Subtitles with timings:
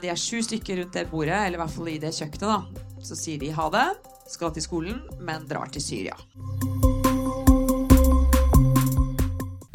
[0.00, 2.46] De er sju stykker rundt det bordet, eller i hvert fall i det kjøkkenet.
[2.48, 2.86] da.
[3.04, 3.86] Så sier de ha det,
[4.32, 6.16] skal til skolen, men drar til Syria.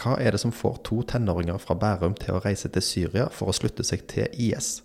[0.01, 3.49] Hva er det som får to tenåringer fra Bærum til å reise til Syria for
[3.49, 4.79] å slutte seg til IS?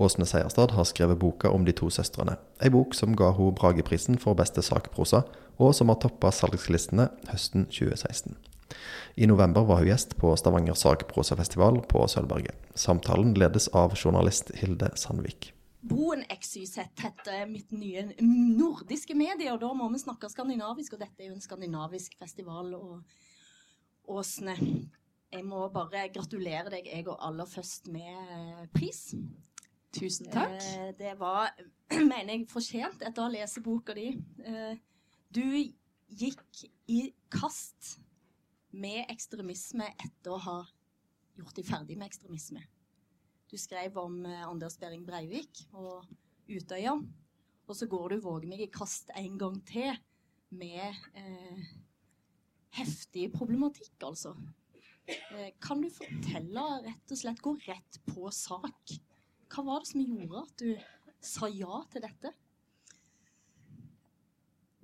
[0.00, 2.36] Åsne Seierstad har skrevet boka om de to søstrene.
[2.60, 5.24] Ei bok som ga hun Brageprisen for beste sakprosa,
[5.60, 8.36] og som har toppa salgslistene høsten 2016.
[9.14, 12.70] I november var hun gjest på Stavanger sakprosafestival på Sølvberget.
[12.74, 15.52] Samtalen ledes av journalist Hilde Sandvik.
[15.84, 20.96] Boen XYZ heter mitt nye nordiske medie, og da må vi snakke skandinavisk.
[20.96, 22.72] Og dette er jo en skandinavisk festival.
[22.78, 24.56] Og Åsne,
[25.32, 29.10] jeg må bare gratulere deg, jeg og aller først, med pris.
[29.94, 30.56] Tusen takk.
[30.56, 31.52] Eh, det var,
[32.10, 34.08] mener jeg, fortjent etter å ha lest boka di.
[34.40, 34.80] Eh,
[35.34, 35.44] du
[36.14, 37.98] gikk i kast
[38.74, 40.56] med ekstremisme etter å ha
[41.38, 42.62] gjort deg ferdig med ekstremisme.
[43.50, 46.06] Du skrev om eh, Anders Behring Breivik og
[46.50, 46.96] Utøya.
[47.64, 49.94] Og så går du meg i kast en gang til
[50.54, 51.72] med eh,
[52.76, 54.34] heftig problematikk, altså.
[55.06, 58.96] Eh, kan du fortelle, rett og slett, gå rett på sak?
[59.52, 60.70] Hva var det som gjorde at du
[61.24, 62.34] sa ja til dette?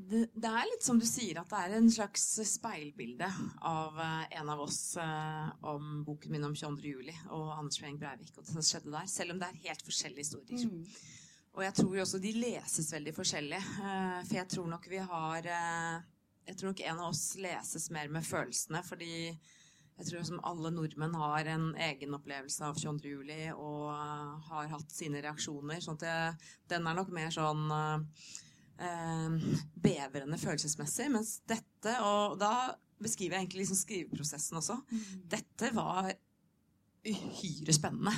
[0.09, 3.27] Det, det, er litt som du sier, at det er en slags speilbilde
[3.67, 6.89] av uh, en av oss uh, om boken min om 22.
[6.89, 9.11] juli og Anders Behring Breivik og det som skjedde der.
[9.11, 10.65] Selv om det er helt forskjellige historier.
[10.71, 10.85] Mm.
[11.59, 13.61] Og jeg tror også de leses veldig forskjellig.
[13.77, 18.09] Uh, for jeg tror nok vi har Jeg tror nok en av oss leses mer
[18.11, 23.11] med følelsene, fordi jeg tror som alle nordmenn har en egen opplevelse av 22.
[23.11, 23.91] juli og
[24.49, 25.83] har hatt sine reaksjoner.
[25.85, 27.69] sånn at det, den er nok mer sånn
[28.81, 29.39] eh,
[29.85, 31.11] bevrende følelsesmessig.
[31.15, 35.25] Mens dette, og da beskriver jeg egentlig liksom skriveprosessen også, mm.
[35.33, 36.11] dette var
[37.07, 38.13] uhyre spennende.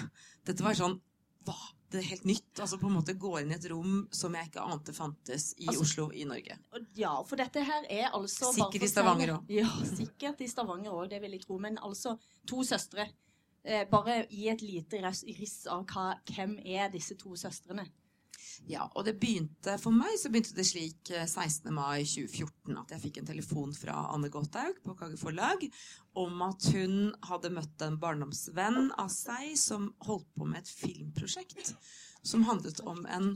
[0.47, 0.99] Dette var sånn
[1.47, 1.59] hva?
[1.93, 2.61] Det er helt nytt.
[2.61, 5.67] altså på en måte Gå inn i et rom som jeg ikke ante fantes i
[5.69, 6.57] altså, Oslo, i Norge.
[6.97, 9.51] Ja, for dette her er altså Sikkert i Stavanger òg.
[9.53, 11.59] Ja, sikkert i Stavanger òg, det vil jeg tro.
[11.61, 12.15] Men altså
[12.49, 13.11] to søstre.
[13.63, 15.03] Eh, bare gi et lite
[15.37, 17.85] riss av hva, hvem er disse to søstrene.
[18.71, 21.69] Ja, og det begynte for meg så begynte det slik 16.
[21.69, 25.67] Eh, mai 2014 at jeg fikk en telefon fra Anne Gotthaug på Kage Forlag
[26.19, 31.75] om at hun hadde møtt en barndomsvenn av seg som holdt på med et filmprosjekt
[32.23, 33.35] som handlet om en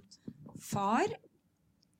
[0.62, 1.10] far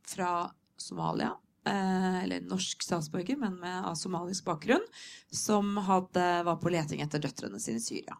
[0.06, 1.32] fra Somalia
[1.66, 4.84] eh, eller norsk statsborger, men med av somalisk bakgrunn,
[5.30, 8.18] som hadde, var på leting etter døtrene sine i Syria.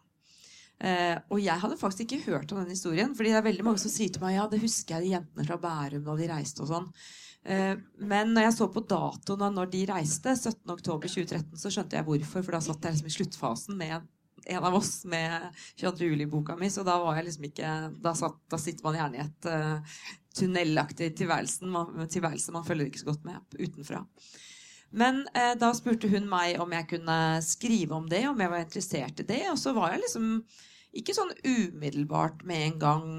[0.77, 3.15] Uh, og jeg hadde faktisk ikke hørt om den historien.
[3.17, 5.47] fordi det er veldig mange som sier til meg ja, det husker jeg de jentene
[5.47, 6.91] fra Bærum da de reiste og sånn.
[7.47, 12.07] Eh, men når jeg så på datoen av når de reiste, 17.10.2013, så skjønte jeg
[12.07, 12.43] hvorfor.
[12.43, 14.07] For da satt jeg liksom i sluttfasen med
[14.47, 15.47] en av oss med
[15.79, 16.11] 22.
[16.11, 16.69] juli-boka mi.
[16.73, 17.73] Så da var jeg liksom ikke
[18.03, 20.03] Da, satt, da sitter man gjerne i et uh,
[20.37, 24.03] tunnelaktig tilværelse man, tilværelse man følger ikke så godt med utenfra.
[24.91, 28.63] Men eh, da spurte hun meg om jeg kunne skrive om det, om jeg var
[28.63, 29.43] interessert i det.
[29.51, 30.29] Og så var jeg liksom
[30.97, 33.09] ikke sånn umiddelbart med en gang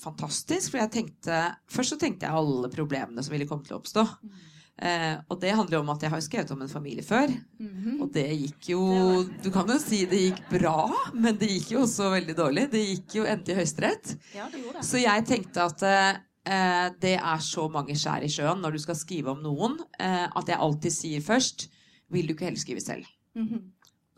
[0.00, 0.72] fantastisk.
[0.72, 4.06] For jeg tenkte Først så tenkte jeg alle problemene som ville komme til å oppstå.
[4.22, 4.40] Mm.
[4.82, 7.28] Eh, og det handler jo om at jeg har skrevet om en familie før.
[7.60, 8.02] Mm -hmm.
[8.02, 11.82] Og det gikk jo Du kan jo si det gikk bra, men det gikk jo
[11.82, 12.70] også veldig dårlig.
[12.70, 14.16] Det gikk jo endte i Høyesterett.
[14.34, 14.48] Ja,
[14.82, 18.98] så jeg tenkte at eh, det er så mange skjær i sjøen når du skal
[18.98, 21.68] skrive om noen, eh, at jeg alltid sier først
[22.12, 23.06] Vil du ikke heller skrive selv?
[23.34, 23.62] Mm -hmm.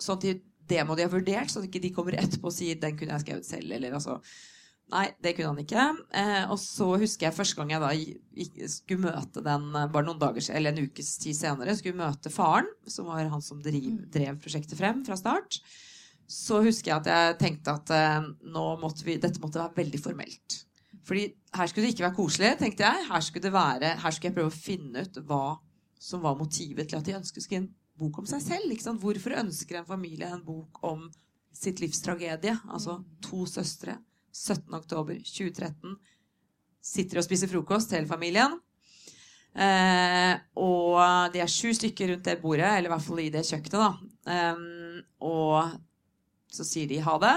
[0.01, 2.81] Sånn at det må de ha vurdert, så at ikke de kommer etterpå og sier
[2.81, 3.73] den kunne jeg skrevet selv.
[3.73, 4.21] eller altså
[4.93, 5.85] Nei, det kunne han ikke.
[6.12, 10.51] Eh, og så husker jeg første gang jeg da skulle møte den bare noen dager,
[10.53, 14.11] eller en ukes tid senere, skulle møte faren, som var han som driv, mm.
[14.11, 15.61] drev prosjektet frem fra start.
[16.27, 20.01] Så husker jeg at jeg tenkte at eh, nå måtte vi, dette måtte være veldig
[20.01, 20.64] formelt.
[21.05, 23.07] Fordi her skulle det ikke være koselig, tenkte jeg.
[23.11, 25.45] Her skulle, være, her skulle jeg prøve å finne ut hva
[26.01, 27.69] som var motivet til at de ønsket en
[28.01, 28.99] bok om seg selv.
[29.03, 31.07] Hvorfor ønsker en familie en bok om
[31.55, 32.57] sitt livs tragedie?
[32.69, 33.99] Altså to søstre.
[34.35, 35.95] 17.10.2013
[36.85, 38.59] sitter og spiser frokost, hele familien.
[39.55, 40.99] Eh, og
[41.33, 43.79] de er sju stykker rundt det bordet, eller i hvert fall i det kjøkkenet.
[43.79, 44.35] da.
[44.35, 45.77] Eh, og
[46.50, 47.37] så sier de ha det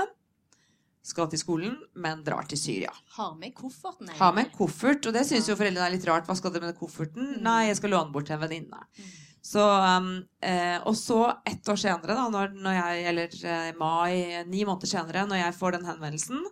[1.07, 2.91] skal til skolen, men drar til Syria.
[3.15, 4.11] Har med kofferten?
[4.19, 6.27] Har med koffert, og det syns jo foreldrene er litt rart.
[6.27, 7.37] Hva skal dere med kofferten?
[7.37, 7.45] Mm.
[7.47, 8.83] Nei, jeg skal låne bort til en venninne.
[8.97, 9.13] Mm.
[9.47, 10.09] Så, um,
[10.43, 14.91] eh, og så ett år senere, da, når, når jeg, eller eh, mai, ni måneder
[14.91, 16.43] senere, når jeg får den henvendelsen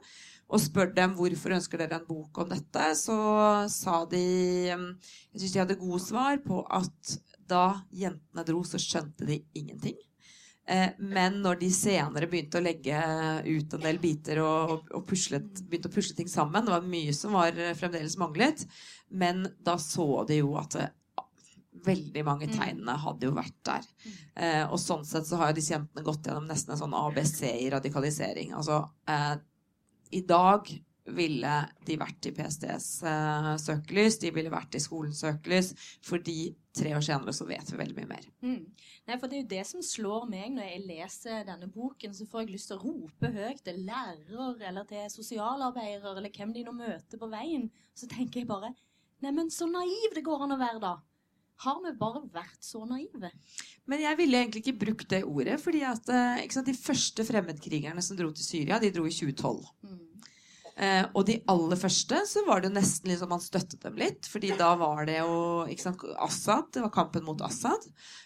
[0.45, 3.17] og spør dem hvorfor ønsker dere en bok om dette, så
[3.71, 4.25] sa de
[4.75, 4.91] um,
[5.33, 7.15] Jeg syns de hadde gode svar på at
[7.49, 9.97] da jentene dro, så skjønte de ingenting.
[10.67, 12.99] Eh, men når de senere begynte å legge
[13.45, 17.13] ut en del biter og, og, puslet, begynte å pusle ting sammen Det var mye
[17.13, 18.65] som var eh, fremdeles manglet.
[19.09, 20.77] Men da så de jo at
[21.85, 23.87] veldig mange tegnene hadde jo vært der.
[24.35, 27.43] Eh, og sånn sett så har jo disse jentene gått gjennom nesten en sånn ABC
[27.51, 28.53] i radikalisering.
[28.57, 29.35] Altså eh,
[30.15, 30.69] i dag
[31.13, 31.55] ville
[31.85, 35.73] de vært i PSTs uh, søkelys, de ville vært i skolens søkelys,
[36.05, 38.27] fordi tre år senere så vet vi veldig mye mer.
[38.41, 38.63] Mm.
[39.05, 42.15] Nei, for Det er jo det som slår meg når jeg leser denne boken.
[42.17, 46.55] Så får jeg lyst til å rope høyt til lærer eller til sosialarbeidere eller hvem
[46.55, 47.69] de nå møter på veien.
[47.95, 48.73] Så tenker jeg bare
[49.23, 50.97] Neimen, så naiv det går an å være, da.
[51.63, 53.29] Har vi bare vært så naive?
[53.87, 57.25] Men jeg ville egentlig ikke brukt det ordet, fordi at eh, ikke sant, de første
[57.25, 59.63] fremmedkrigerne som dro til Syria, de dro i 2012.
[59.87, 60.01] Mm.
[60.75, 64.27] Eh, og de aller første så var det jo nesten liksom man støttet dem litt.
[64.27, 67.85] fordi da var det jo sant, Assad, det var kampen mot Assad,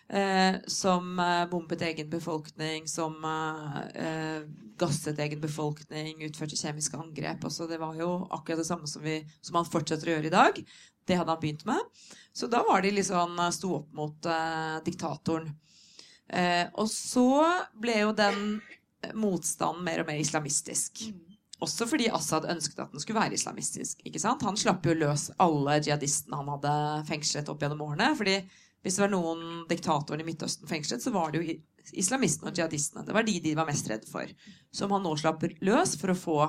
[0.09, 4.41] eh, som eh, bombet egen befolkning, som eh, eh,
[4.81, 7.45] gasset egen befolkning, utførte kjemiske angrep.
[7.45, 10.37] Også, det var jo akkurat det samme som, vi, som han fortsetter å gjøre i
[10.39, 10.61] dag.
[11.05, 12.03] Det hadde han begynt med.
[12.33, 15.53] Så da var de liksom han sto opp mot eh, diktatoren.
[16.29, 17.29] Eh, og så
[17.77, 18.59] ble jo den
[19.17, 21.05] motstanden mer og mer islamistisk.
[21.13, 21.28] Mm.
[21.63, 24.00] Også fordi Assad ønsket at den skulle være islamistisk.
[24.07, 24.45] ikke sant?
[24.47, 26.73] Han slapp jo løs alle jihadistene han hadde
[27.09, 28.13] fengslet opp gjennom årene.
[28.15, 28.39] fordi
[28.79, 31.57] hvis det var noen diktatoren i Midtøsten fengslet, så var det jo
[32.00, 33.03] islamistene og jihadistene.
[33.03, 34.31] Det var de de var mest redd for.
[34.71, 36.39] Som han nå slapp løs for å få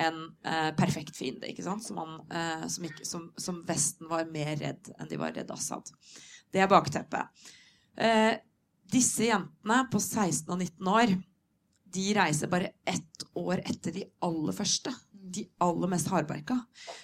[0.00, 1.50] en eh, perfekt fiende.
[1.50, 1.84] ikke sant?
[1.84, 5.52] Som, han, eh, som, ikke, som, som, Vesten var mer redd enn de var redd
[5.52, 5.92] Assad.
[6.50, 7.44] Det er bakteppet.
[8.00, 8.38] Eh,
[8.90, 11.12] disse jentene på 16 og 19 år
[11.94, 14.92] de reiser bare ett år etter de aller første.
[15.10, 16.56] De aller mest hardbarka.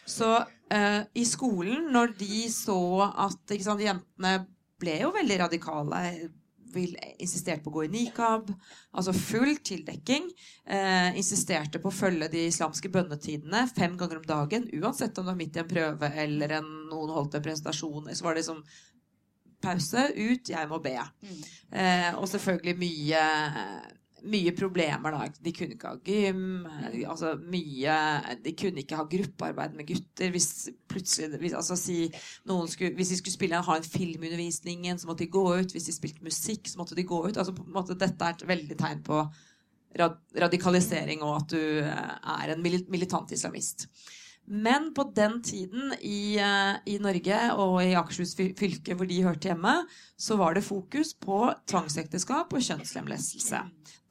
[0.08, 2.80] Så uh, i skolen, når de så
[3.12, 4.38] at sant, jentene
[4.80, 6.02] ble jo veldig radikale
[6.76, 8.50] vil, insisterte på å gå i nikab,
[8.96, 10.28] altså full tildekking.
[10.64, 14.68] Eh, insisterte på å følge de islamske bønnetidene fem ganger om dagen.
[14.76, 18.10] Uansett om det var midt i en prøve eller en, noen holdt en presentasjon.
[18.12, 18.62] Så var det liksom
[19.64, 20.96] pause, ut, jeg må be.
[21.24, 21.38] Mm.
[21.80, 23.22] Eh, og selvfølgelig mye
[24.30, 25.26] mye problemer da.
[25.42, 26.66] De kunne ikke ha gym.
[27.06, 27.96] altså mye,
[28.44, 30.30] De kunne ikke ha gruppearbeid med gutter.
[30.34, 32.10] Hvis plutselig, hvis, altså si,
[32.72, 35.74] skulle, hvis de skulle spille, ha en filmundervisningen, så måtte de gå ut.
[35.74, 37.36] Hvis de spilte musikk, så måtte de gå ut.
[37.36, 39.24] altså måte Dette er et veldig tegn på
[39.96, 43.86] radikalisering og at du eh, er en militant islamist.
[44.46, 49.50] Men på den tiden i, uh, i, Norge og i Akershus fylke, hvor de hørte
[49.50, 49.74] hjemme,
[50.16, 53.62] så var det fokus på tvangsekteskap og kjønnslemlestelse.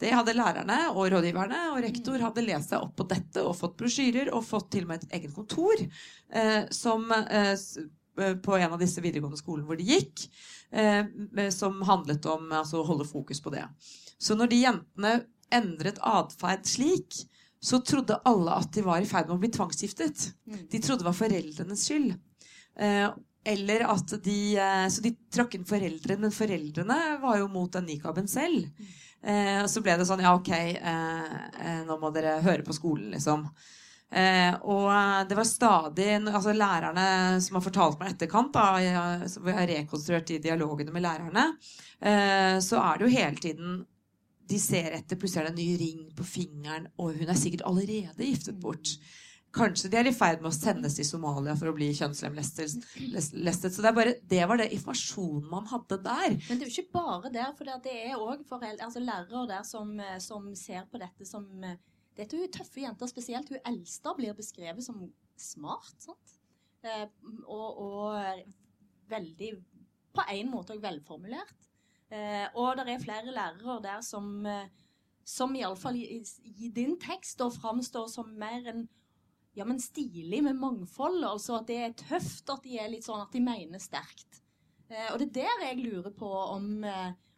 [0.01, 3.77] Det hadde lærerne og rådgiverne, og rektor hadde lest seg opp på dette og fått
[3.79, 7.55] brosjyrer og fått til og med et eget kontor eh, som eh,
[8.15, 10.21] på en av disse videregående skolene hvor de gikk,
[11.51, 13.65] som handlet om altså, å holde fokus på det.
[14.15, 15.11] Så når de jentene
[15.53, 17.25] endret atferd slik,
[17.65, 20.27] så trodde alle at de var i ferd med å bli tvangsgiftet.
[20.45, 20.65] Mm.
[20.71, 22.11] De trodde det var foreldrenes skyld.
[22.77, 23.07] Eh,
[23.45, 27.87] eller at de eh, Så de trakk inn foreldrene, men foreldrene var jo mot den
[27.89, 28.67] nikaben selv.
[28.77, 28.91] Mm.
[29.25, 30.51] Eh, og så ble det sånn Ja, OK,
[31.87, 33.47] nå må dere høre på skolen, liksom.
[34.15, 34.91] Eh, og
[35.27, 40.29] det var stadig altså Lærerne som har fortalt meg etterkant, da, jeg, jeg har rekonstruert
[40.29, 41.47] de dialogene med lærerne,
[42.61, 43.79] så er det jo hele tiden
[44.49, 47.65] de ser etter, plutselig er det en ny ring på fingeren, og hun er sikkert
[47.69, 48.95] allerede giftet bort.
[49.55, 52.73] Kanskje de er i ferd med å sendes til Somalia for å bli kjønnslemlestet.
[52.75, 56.35] Så det, bare, det, var det informasjonen man hadde der.
[56.49, 58.43] Men det er jo ikke bare der, for det er òg
[58.73, 59.93] altså lærere der som,
[60.23, 61.47] som, ser på dette som
[62.15, 65.01] Dette er jo tøffe jenter, spesielt hun eldste blir beskrevet som
[65.39, 65.95] smart.
[66.03, 66.35] sant?
[66.85, 67.07] Eh,
[67.47, 69.49] og, og veldig
[70.15, 71.71] På en måte òg velformulert.
[72.15, 74.69] Eh, og det er flere lærere der som, eh,
[75.25, 78.85] som iallfall i, i din tekst da framstår som mer enn
[79.55, 81.23] ja, men stilig med mangfold.
[81.23, 84.41] Altså at det er tøft at de er litt sånn at de mener sterkt.
[84.89, 86.83] Eh, og det er der jeg lurer på om,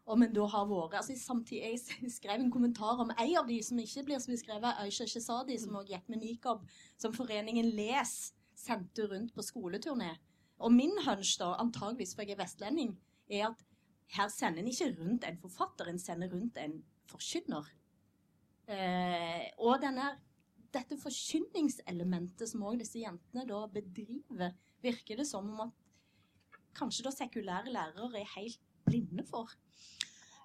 [0.10, 3.60] om en da har vært altså samtidig, Jeg skrev en kommentar om en av de
[3.64, 6.66] som ikke blir beskrevet, Aisha Shesadi, som også gikk med nikab,
[6.98, 8.18] som foreningen Les
[8.58, 10.16] sendte rundt på skoleturné.
[10.58, 12.96] Og min hunch, da, antageligvis for jeg er vestlending,
[13.30, 13.67] er at
[14.16, 16.78] her sender en ikke rundt en forfatter, en sender rundt en
[17.12, 17.68] forkynner.
[18.68, 20.14] Eh, og denne,
[20.76, 27.14] dette forkynningselementet som òg disse jentene da bedriver, virker det som om at kanskje da
[27.16, 29.52] sekulære lærere er helt blinde for.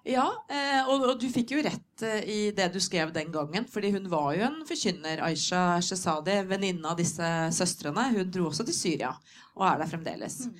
[0.03, 3.67] Ja, eh, og, du fikk jo rett eh, i det du skrev den gangen.
[3.71, 5.21] fordi hun var jo en forkynner.
[5.23, 8.09] Aisha Shesadi, venninne av disse søstrene.
[8.11, 9.13] Hun dro også til Syria
[9.55, 10.41] og er der fremdeles.
[10.49, 10.57] Mm.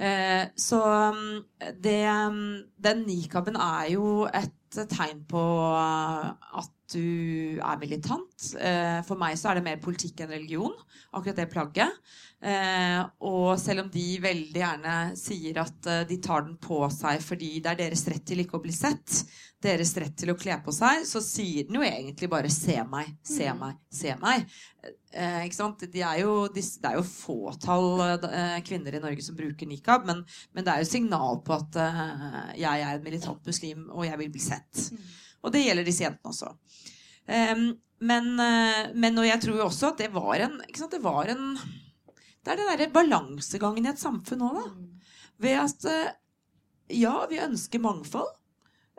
[0.00, 0.80] Eh, så
[1.12, 2.00] mm, det,
[2.32, 5.42] mm, den nikaben er jo et tegn på
[5.76, 8.48] at du er militant.
[8.60, 10.74] Eh, for meg så er det mer politikk enn religion,
[11.12, 12.00] akkurat det plagget.
[12.40, 17.20] Eh, og selv om de veldig gjerne sier at eh, de tar den på seg
[17.20, 19.18] fordi det er deres rett til ikke å bli sett,
[19.60, 23.10] deres rett til å kle på seg, så sier den jo egentlig bare 'se meg,
[23.22, 23.58] se Mm.
[23.60, 24.46] meg, se meg'.
[25.12, 25.84] Eh, ikke sant?
[25.92, 30.06] De er jo, de, det er jo fåtall eh, kvinner i Norge som bruker nikab,
[30.06, 34.06] men, men det er jo signal på at eh, jeg er en militant muslim, og
[34.06, 34.88] jeg vil bli sett.
[35.44, 36.52] Og det gjelder disse jentene også.
[37.30, 37.68] Em,
[38.00, 40.92] men, eh, men og jeg tror jo også at det var en sant?
[40.92, 41.54] Det var en
[42.40, 44.68] Det er den derre balansegangen i et samfunn òg, da.
[45.44, 46.12] Ved at eh,
[47.00, 48.30] ja, vi ønsker mangfold.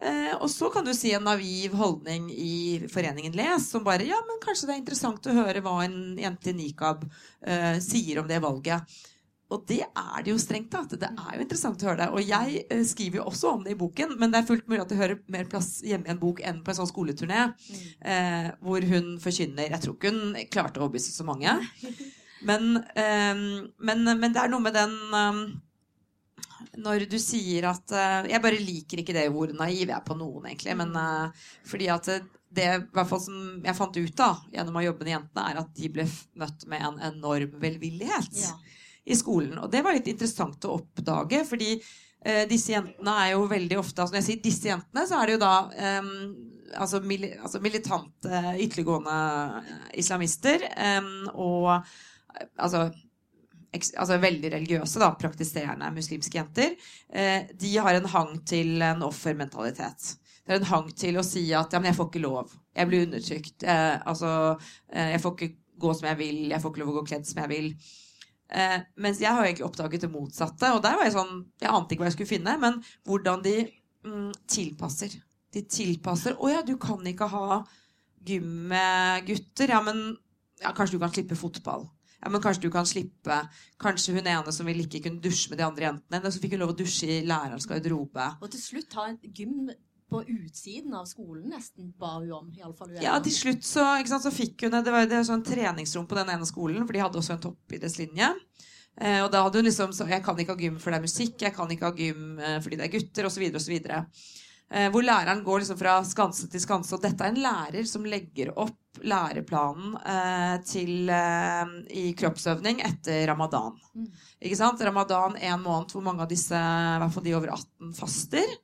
[0.01, 4.17] Eh, og så kan du si en naiv holdning i Foreningen Les som bare Ja,
[4.25, 7.03] men kanskje det er interessant å høre hva en jente i nikab
[7.45, 8.97] eh, sier om det valget.
[9.51, 10.93] Og det er det jo strengt tatt.
[10.99, 12.09] Det er jo interessant å høre det.
[12.15, 14.83] Og jeg eh, skriver jo også om det i boken, men det er fullt mulig
[14.83, 17.49] at det hører mer plass hjemme i en bok enn på en sånn skoleturné,
[17.99, 21.57] eh, hvor hun forkynner Jeg tror ikke hun klarte å overbevise så mange.
[22.47, 23.37] Men, eh,
[23.85, 25.41] men, men det er noe med den eh,
[26.81, 30.17] når du sier at eh, Jeg bare liker ikke det hvor naiv jeg er på
[30.17, 30.73] noen, egentlig.
[30.79, 32.09] Men eh, fordi at
[32.51, 35.73] det, hvert fall som jeg fant ut da, gjennom å jobbe med jentene, er at
[35.77, 36.05] de ble
[36.41, 38.55] møtt med en enorm velvillighet Ja.
[39.05, 39.57] I skolen.
[39.61, 44.03] Og det var litt interessant å oppdage, fordi eh, disse jentene er jo veldig ofte
[44.03, 46.11] altså Når jeg sier disse jentene, så er det jo da eh,
[46.77, 49.21] altså, mil, altså militante, ytterliggående
[50.01, 52.89] islamister eh, og eh, altså
[53.71, 56.73] altså veldig religiøse, da, praktiserende muslimske jenter,
[57.07, 60.15] eh, de har en hang til en offermentalitet.
[60.43, 62.51] Det er en hang til å si at ja, men jeg får ikke lov.
[62.75, 63.63] Jeg blir undertrykt.
[63.63, 64.31] Eh, altså,
[64.91, 66.39] eh, jeg får ikke gå som jeg vil.
[66.51, 67.69] Jeg får ikke lov å gå kledd som jeg vil.
[68.51, 70.73] Eh, mens jeg har egentlig oppdaget det motsatte.
[70.75, 73.55] Og der var jeg sånn Jeg ante ikke hva jeg skulle finne, men hvordan de
[74.07, 75.15] mm, tilpasser.
[75.51, 76.35] De tilpasser.
[76.35, 77.61] Å ja, du kan ikke ha
[78.27, 79.71] gym med gutter.
[79.71, 80.03] Ja, men
[80.61, 81.87] ja, kanskje du kan slippe fotball.
[82.21, 83.37] Ja, men Kanskje du kan slippe
[83.81, 86.31] Kanskje hun ene som vil ikke kunne dusje med de andre jentene.
[86.31, 88.27] Så fikk hun lov å dusje i lærerens garderobe.
[88.41, 89.71] Og til slutt ha en gym
[90.11, 92.51] på utsiden av skolen, nesten, ba hun om.
[92.57, 95.27] I alle fall Ja, til slutt så, sant, så fikk hun Det var det var
[95.29, 98.29] sånn treningsrom på den ene skolen, for de hadde også en toppidrettslinje.
[98.99, 101.07] Eh, og da hadde hun liksom så, Jeg kan ikke ha gym for det er
[101.07, 103.77] musikk, jeg kan ikke ha gym eh, fordi det er gutter, osv., osv.
[104.71, 106.95] Eh, hvor læreren går liksom fra skanse til skanse.
[106.95, 108.77] Og dette er en lærer som legger opp
[109.07, 113.75] læreplanen eh, til, eh, i kroppsøvning etter ramadan.
[113.95, 114.07] Mm.
[114.43, 114.83] Ikke sant?
[114.83, 118.55] Ramadan en måned hvor mange av disse, i hvert fall de over 18, faster.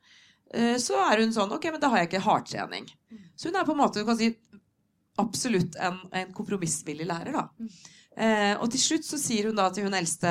[0.53, 2.87] Eh, så er hun sånn Ok, men da har jeg ikke hardtrening.
[3.35, 4.31] Så hun er på en måte du kan si,
[5.19, 7.35] absolutt en, en kompromissvillig lærer.
[7.35, 7.47] da.
[7.59, 7.71] Mm.
[8.17, 10.29] Eh, og til slutt så sier hun da til hun eldste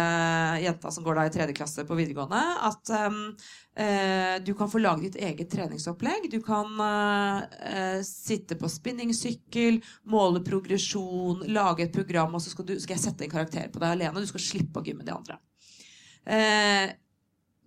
[0.59, 3.21] jenta som går da i tredje klasse på videregående, at ehm,
[3.79, 6.27] eh, du kan få lage ditt eget treningsopplegg.
[6.33, 9.79] Du kan eh, sitte på spinningsykkel,
[10.11, 13.83] måle progresjon, lage et program, og så skal, du, skal jeg sette en karakter på
[13.83, 15.39] deg alene, du skal slippe å gymme de andre.
[16.27, 16.89] Eh,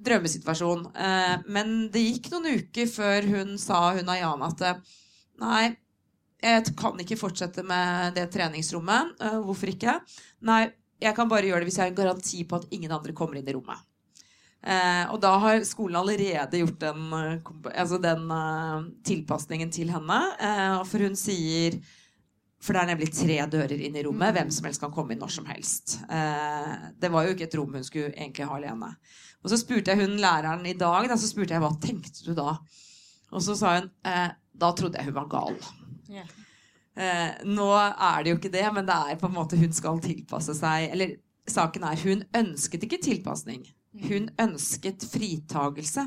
[0.05, 0.87] drømmesituasjon.
[0.95, 4.97] Eh, men det gikk noen uker før hun sa, hun Ayana, at eh,
[5.43, 5.63] nei,
[6.39, 9.15] jeg kan ikke fortsette med det treningsrommet.
[9.19, 9.99] Eh, hvorfor ikke?
[10.47, 10.63] Nei,
[10.99, 13.39] jeg kan bare gjøre det hvis jeg har en garanti på at ingen andre kommer
[13.39, 13.85] inn i rommet.
[14.59, 17.05] Eh, og da har skolen allerede gjort den,
[17.71, 18.25] altså den
[19.07, 20.19] tilpasningen til henne.
[20.35, 21.79] Eh, for hun sier
[22.59, 24.33] For det er nemlig tre dører inn i rommet.
[24.35, 26.01] Hvem som helst kan komme inn når som helst.
[26.11, 28.89] Eh, det var jo ikke et rom hun skulle egentlig ha alene.
[29.43, 32.33] Og så spurte jeg hun læreren i dag, da, så spurte jeg hva tenkte du
[32.37, 32.57] da?
[33.31, 34.29] Og så sa hun eh,
[34.59, 35.57] da trodde jeg hun var gal.
[36.11, 36.27] Yeah.
[36.99, 40.01] Eh, nå er det jo ikke det, men det er på en måte hun skal
[40.03, 40.89] tilpasse seg.
[40.91, 41.15] Eller
[41.49, 43.63] saken er hun ønsket ikke tilpasning.
[43.89, 46.03] Hun ønsket fritagelse.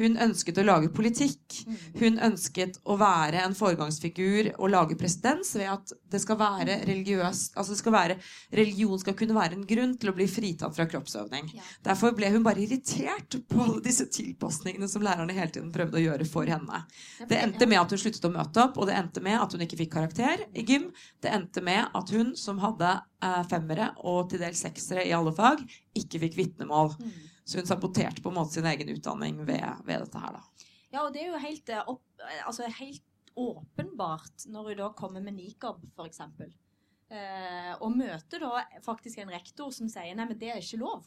[0.00, 1.60] Hun ønsket å lage politikk.
[2.00, 7.54] Hun ønsket å være en foregangsfigur og lage presedens ved at det skal være religiøst
[7.54, 8.16] Altså det skal være,
[8.54, 11.52] religion skal kunne være en grunn til å bli fritatt fra kroppsøvning.
[11.54, 11.66] Ja.
[11.86, 16.02] Derfor ble hun bare irritert på alle disse tilpasningene som lærerne hele tiden prøvde å
[16.02, 16.82] gjøre for henne.
[17.30, 19.62] Det endte med at hun sluttet å møte opp, og det endte med at hun
[19.66, 20.90] ikke fikk karakter i gym.
[21.22, 22.90] Det endte med at hun, som hadde
[23.22, 25.62] eh, femmere og til dels seksere i alle fag,
[25.96, 26.94] ikke fikk vitnemål.
[27.00, 27.12] Mm.
[27.44, 30.66] Så hun saboterte på en måte sin egen utdanning ved, ved dette her, da.
[30.90, 32.04] Ja, og det er jo helt, eh, opp,
[32.46, 33.06] altså helt
[33.38, 36.20] åpenbart når hun da kommer med nikab, f.eks.
[37.10, 41.06] Eh, og møter da faktisk en rektor som sier nei, men det er ikke lov.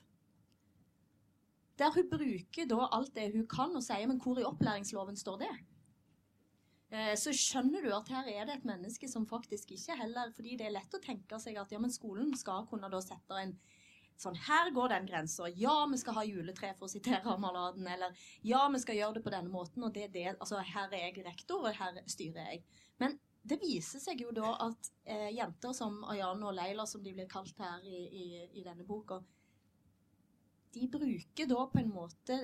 [1.80, 5.40] Der hun bruker da alt det hun kan og sier, men hvor i opplæringsloven står
[5.46, 5.54] det?
[6.94, 10.52] Eh, så skjønner du at her er det et menneske som faktisk ikke heller Fordi
[10.60, 13.56] det er lett å tenke seg at ja, men skolen skal kunne da sette en
[14.24, 15.50] sånn Her går den grensa.
[15.60, 17.88] Ja, vi skal ha juletre, for å sitere Maladen.
[17.90, 21.10] Eller ja, vi skal gjøre det på denne måten, og det det Altså, her er
[21.10, 22.64] jeg rektor, og her styrer jeg.
[23.02, 27.12] Men det viser seg jo da at eh, jenter som Ayane og Leila, som de
[27.16, 28.28] blir kalt her i, i,
[28.60, 29.20] i denne boka,
[30.74, 32.38] de bruker da på en måte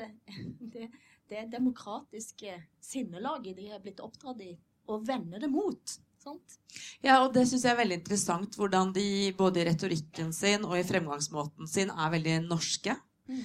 [0.75, 0.89] det,
[1.31, 4.51] det demokratiske sinnelaget de har blitt oppdratt i,
[4.89, 5.95] og vender det mot.
[6.19, 6.57] Sant?
[7.05, 10.75] Ja, og det syns jeg er veldig interessant hvordan de både i retorikken sin og
[10.77, 12.95] i fremgangsmåten sin er veldig norske.
[13.29, 13.41] Mm.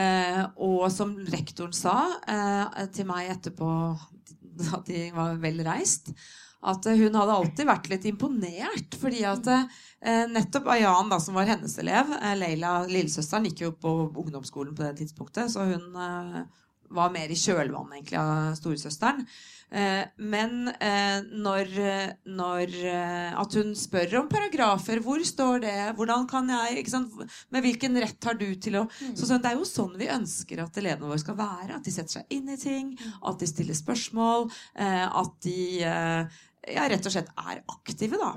[0.00, 1.96] Eh, og som rektoren sa
[2.28, 3.70] eh, til meg etterpå
[4.76, 6.10] at de var vel reist,
[6.68, 8.96] at hun hadde alltid vært litt imponert.
[8.98, 13.74] Fordi at eh, nettopp Ayan, da, som var hennes elev, eh, Leila, lillesøsteren, gikk jo
[13.78, 16.42] på ungdomsskolen på det tidspunktet, så hun eh,
[16.94, 19.24] var mer i kjølvannet egentlig av storesøsteren.
[19.68, 21.74] Eh, men eh, når,
[22.24, 25.02] når, eh, At hun spør om paragrafer.
[25.04, 25.76] Hvor står det?
[25.98, 26.86] Hvordan kan jeg
[27.52, 29.12] Med hvilken rett har du til å mm.
[29.12, 31.76] så, Det er jo sånn vi ønsker at elevene våre skal være.
[31.76, 32.94] At de setter seg inn i ting.
[32.96, 33.20] Mm.
[33.28, 34.48] At de stiller spørsmål.
[34.78, 38.34] At de ja, rett og slett er aktive, da.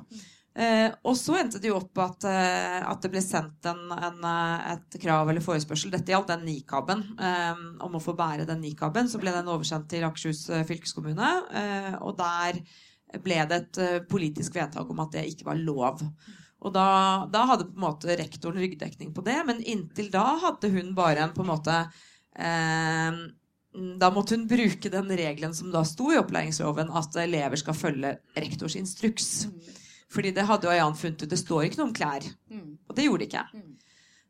[0.51, 4.17] Eh, og så endte det jo opp at, eh, at det ble sendt en, en,
[4.27, 5.93] eh, et krav eller forespørsel.
[5.93, 7.05] Dette gjaldt den nikaben.
[7.15, 9.07] Eh, om å få bære den nikaben.
[9.07, 11.31] Så ble den oversendt til Akershus eh, fylkeskommune.
[12.03, 12.61] Og der
[13.23, 16.03] ble det et politisk vedtak om at det ikke var lov.
[16.61, 16.87] Og da,
[17.31, 21.25] da, hadde på en måte rektoren ryggdekning på det, men inntil da hadde hun bare
[21.25, 21.77] en på en måte
[23.99, 28.13] da måtte hun bruke den regelen som da sto i opplæringsloven, at elever skal følge
[28.35, 29.31] rektors instruks.
[29.49, 29.80] Mm.
[30.11, 31.29] Fordi det hadde jo Ayan funnet ut.
[31.31, 32.25] Det står ikke noe om klær.
[32.51, 32.73] Mm.
[32.89, 33.45] Og det gjorde det ikke.
[33.55, 33.71] Mm.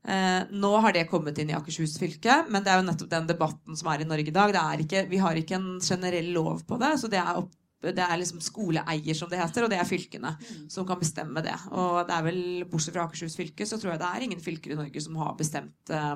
[0.02, 3.28] Eh, nå har det kommet inn i Akershus fylke, men det er jo nettopp den
[3.30, 4.56] debatten som er i Norge i dag.
[4.82, 7.52] Ikke, vi har ikke en generell lov på det, så det er, opp,
[7.86, 10.64] det er liksom skoleeier, som det heter, og det er fylkene mm.
[10.74, 11.58] som kan bestemme det.
[11.70, 14.74] Og det er vel, bortsett fra Akershus fylke, så tror jeg det er ingen fylker
[14.74, 16.16] i Norge som har bestemt eh,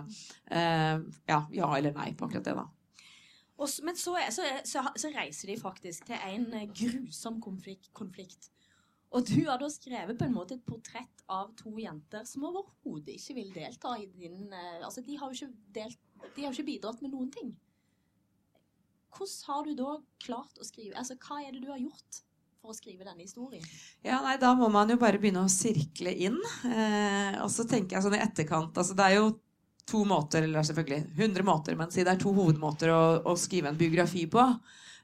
[0.50, 2.66] eh, ja, ja, eller nei på akkurat det, da.
[3.56, 7.88] Og, men så, så, så, så, reiser de faktisk til en grusom konflikt.
[7.96, 8.50] konflikt
[9.16, 13.16] og du har da skrevet på en måte et portrett av to jenter som overhodet
[13.16, 16.02] ikke vil delta i din eh, Altså, de har jo ikke, delt,
[16.36, 17.54] de har ikke bidratt med noen ting.
[19.16, 22.22] Hvordan har du da klart å skrive Altså, hva er det du har gjort
[22.60, 23.64] for å skrive denne historien?
[24.04, 26.40] Ja, nei, Da må man jo bare begynne å sirkle inn.
[26.68, 29.36] Eh, og så tenker jeg sånn i etterkant altså Det er jo
[29.86, 33.70] to måter, eller selvfølgelig 100 måter, men si det er to hovedmåter å, å skrive
[33.70, 34.44] en biografi på.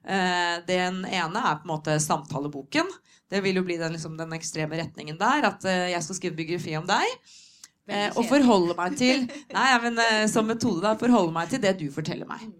[0.01, 2.89] Eh, den ene er på en måte samtaleboken.
[3.31, 5.47] Det vil jo bli den, liksom, den ekstreme retningen der.
[5.53, 7.15] At uh, jeg skal skrive biografi om deg.
[7.89, 9.23] Uh, og forholde meg til
[9.57, 10.95] Nei, men uh, som metode, da.
[10.99, 12.43] Forholde meg til det du forteller meg.
[12.49, 12.57] Mm.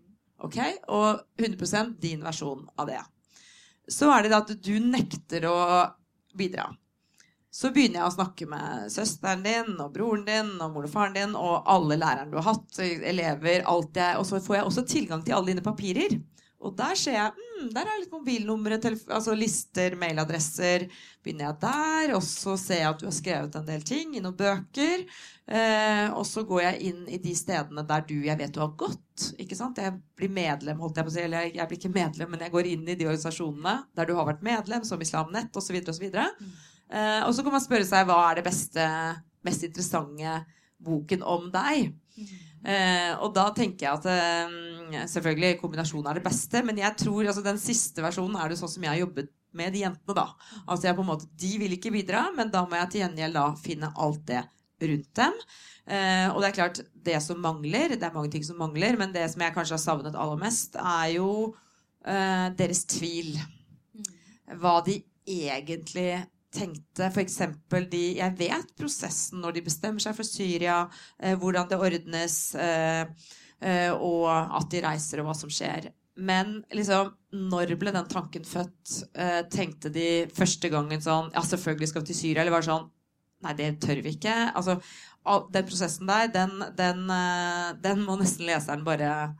[0.48, 0.60] Ok?
[0.90, 3.02] Og 100% din versjon av det.
[3.92, 5.58] Så er det da at du nekter å
[6.38, 6.70] bidra.
[7.52, 11.18] Så begynner jeg å snakke med søsteren din og broren din og mor og faren
[11.18, 14.14] din og alle lærerne du har hatt, elever, alt det.
[14.22, 16.16] Og så får jeg også tilgang til alle dine papirer.
[16.62, 18.78] Og der ser jeg mm, der er litt mobilnumre,
[19.12, 20.88] altså lister, mailadresser.
[21.24, 24.22] Begynner jeg der, og så ser jeg at du har skrevet en del ting i
[24.24, 25.06] noen bøker.
[25.52, 28.74] Eh, og så går jeg inn i de stedene der du jeg vet du har
[28.80, 29.28] gått.
[29.42, 29.82] ikke sant?
[29.82, 31.26] Jeg blir medlem, holdt jeg på å si.
[31.26, 34.30] Eller jeg, blir ikke medlem, men jeg går inn i de organisasjonene der du har
[34.30, 35.82] vært medlem, som Islamnett, osv.
[35.82, 36.54] og, Mm.
[36.92, 38.86] Eh, og så kan man spørre seg hva er det beste,
[39.48, 40.42] mest interessante
[40.82, 41.94] boken om deg.
[42.18, 42.32] Mm.
[42.62, 47.26] Eh, og da tenker jeg at eh, selvfølgelig kombinasjonen er det beste, men jeg tror
[47.26, 50.28] altså den siste versjonen er det sånn som jeg har jobbet med de jentene, da.
[50.64, 53.38] Altså jeg på en måte, De vil ikke bidra, men da må jeg til gjengjeld
[53.40, 54.44] da finne alt det
[54.82, 55.40] rundt dem.
[55.92, 59.14] Eh, og det er klart, det som mangler, det er mange ting som mangler, men
[59.16, 61.32] det som jeg kanskje har savnet aller mest, er jo
[62.06, 63.34] eh, deres tvil.
[63.98, 64.12] Mm.
[64.62, 67.40] Hva de egentlig tenkte f.eks.
[67.92, 70.84] de Jeg vet prosessen når de bestemmer seg for Syria,
[71.20, 73.06] eh, hvordan det ordnes, eh,
[73.62, 75.92] eh, og at de reiser, og hva som skjer.
[76.22, 77.14] Men liksom,
[77.52, 78.98] når ble den tanken født?
[79.16, 82.44] Eh, tenkte de første gangen sånn Ja, selvfølgelig skal vi til Syria.
[82.44, 82.90] Eller var det sånn
[83.42, 84.34] Nei, det tør vi ikke.
[84.54, 84.76] Altså,
[85.50, 89.32] den prosessen der, den, den, eh, den må nesten leseren bare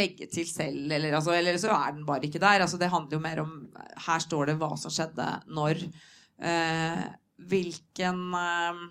[0.00, 2.64] legge til selv, eller, altså, eller, så er den bare ikke der.
[2.64, 3.54] Altså, det handler jo mer om
[4.06, 5.82] Her står det hva som skjedde når.
[6.38, 7.04] Eh,
[7.50, 8.84] hvilken eh,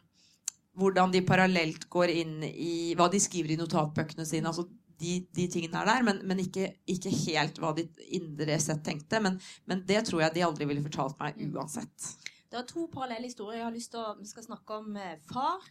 [0.73, 4.49] Hvordan de parallelt går inn i Hva de skriver i notatbøkene sine.
[4.49, 4.65] altså
[5.03, 9.19] de, de tingene er der, men, men ikke, ikke, helt hva de indre sett tenkte.
[9.23, 11.55] Men, men, det tror jeg de aldri ville fortalt meg mm.
[11.57, 12.09] uansett.
[12.51, 13.59] Det er to parallelle historier.
[13.59, 15.65] Jeg har lyst til å, Vi skal snakke om eh, far.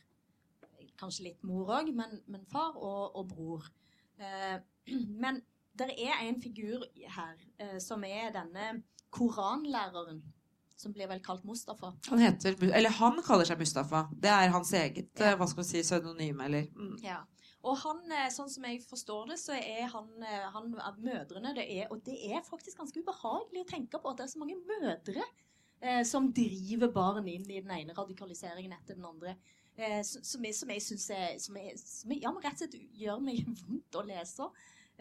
[1.00, 3.70] Kanskje litt mor òg, men, men, far og, og bror.
[4.18, 4.60] Eh,
[5.22, 5.40] men
[5.78, 6.84] det er en figur
[7.16, 10.22] her eh, som er denne koranlæreren
[10.76, 11.92] som blir vel kalt Mustafa.
[12.08, 14.08] Han heter, eller han kaller seg Mustafa.
[14.10, 15.30] Det er hans eget Ja.
[15.30, 16.96] eh, hva skal vi si, pseudonym, eller mm.
[17.04, 17.20] Ja.
[17.62, 18.00] Og han,
[18.34, 22.16] sånn som jeg forstår det, så er han, han av mødrene det er, Og det
[22.26, 25.22] er faktisk ganske ubehagelig å tenke på at det er så mange mødre
[25.82, 29.36] eh, som driver barn inn i den ene radikaliseringen etter den andre.
[29.76, 32.98] Eh, som, jeg, som jeg syns er som jeg, som jeg, Ja, rett og slett
[33.00, 34.48] gjør meg vondt å lese.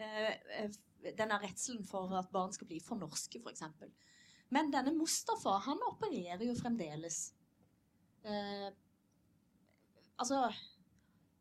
[0.00, 0.80] Eh, eh,
[1.18, 3.64] denne redselen for at barn skal bli for norske, f.eks.
[4.52, 7.32] Men denne Mustafa, han opererer jo fremdeles.
[8.24, 8.68] Eh,
[10.20, 10.46] altså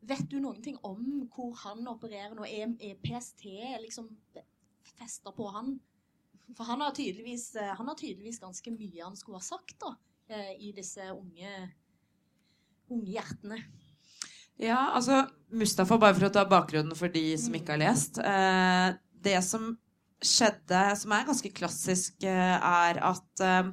[0.01, 2.41] Vet du noen ting om hvor han opererer nå?
[2.49, 3.43] Er, er PST
[3.83, 4.07] liksom
[4.97, 5.75] festa på han?
[6.57, 9.93] For han har, eh, han har tydeligvis ganske mye han skulle ha sagt da,
[10.27, 11.51] eh, i disse unge,
[12.91, 13.61] unge hjertene.
[14.61, 15.23] Ja, altså
[15.57, 18.19] Mustafa, bare for å ta bakgrunnen for de som ikke har lest.
[18.21, 18.91] Eh,
[19.25, 19.71] det som
[20.21, 23.71] skjedde, som er ganske klassisk, eh, er at eh,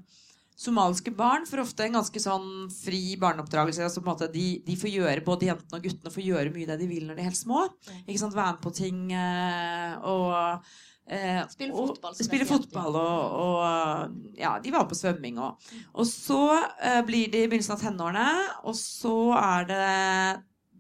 [0.59, 3.85] somaliske barn får ofte en ganske sånn fri barneoppdragelse.
[3.85, 6.71] Altså på en måte de, de får gjøre, Både jentene og guttene får gjøre mye
[6.73, 7.67] det de vil når de er helt små.
[8.07, 10.73] Ikke sant, Være med på ting eh, og
[11.09, 16.07] eh, Spille fotball, Og, Spille fotball og, og Ja, de var på svømming og Og
[16.09, 16.43] så
[16.83, 18.29] eh, blir de i begynnelsen av tenårene,
[18.65, 19.87] og så er det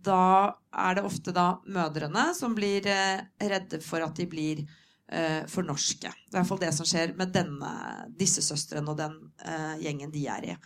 [0.08, 5.42] da er det ofte da mødrene som blir eh, redde for at de blir eh,
[5.50, 6.10] for norske.
[6.10, 7.72] Det er i hvert fall det som skjer med denne,
[8.18, 10.56] disse søstrene og den eh, gjengen de er i.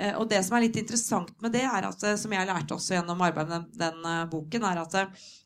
[0.00, 2.76] Eh, og det som er litt interessant med det, er at, eh, som jeg lærte
[2.76, 4.96] også gjennom arbeidet med den, den eh, boken, er at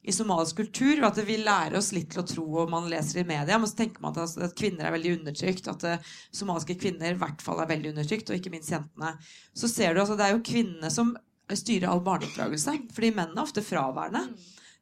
[0.05, 3.29] i somalisk kultur at vi lærer oss litt til å tro, og man leser i
[3.29, 5.71] media, men så tenker man at, altså, at kvinner er veldig undertrykt.
[5.73, 9.15] At somaliske kvinner i hvert fall er veldig undertrykt, og ikke minst jentene.
[9.57, 11.15] Så ser du altså, det er jo kvinnene som
[11.53, 14.29] styrer all barneoppdragelse, fordi mennene er ofte fraværende.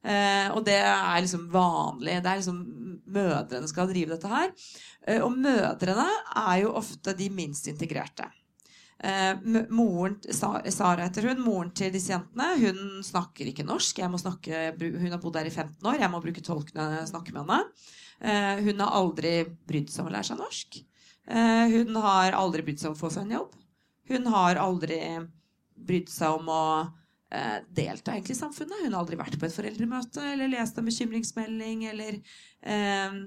[0.02, 2.18] Eh, og det er liksom vanlig.
[2.22, 2.62] Det er liksom
[3.12, 4.52] Mødrene skal drive dette her.
[5.06, 6.06] Eh, og mødrene
[6.38, 8.28] er jo ofte de minst integrerte.
[9.02, 13.98] Eh, moren, Sara heter hun, moren til disse jentene, hun snakker ikke norsk.
[14.22, 15.98] Snakke, hun har bodd her i 15 år.
[16.04, 17.60] Jeg må bruke tolk når jeg snakker med henne.
[18.22, 19.34] Eh, hun har aldri
[19.66, 20.80] brydd seg om å lære seg norsk.
[21.26, 23.54] Eh, hun har aldri brydd seg om å få seg en jobb.
[24.12, 25.00] Hun har aldri
[25.82, 26.64] brydd seg om å
[27.34, 28.84] eh, delta egentlig i samfunnet.
[28.84, 32.20] Hun har aldri vært på et foreldremøte eller lest en bekymringsmelding eller
[32.62, 33.18] eh,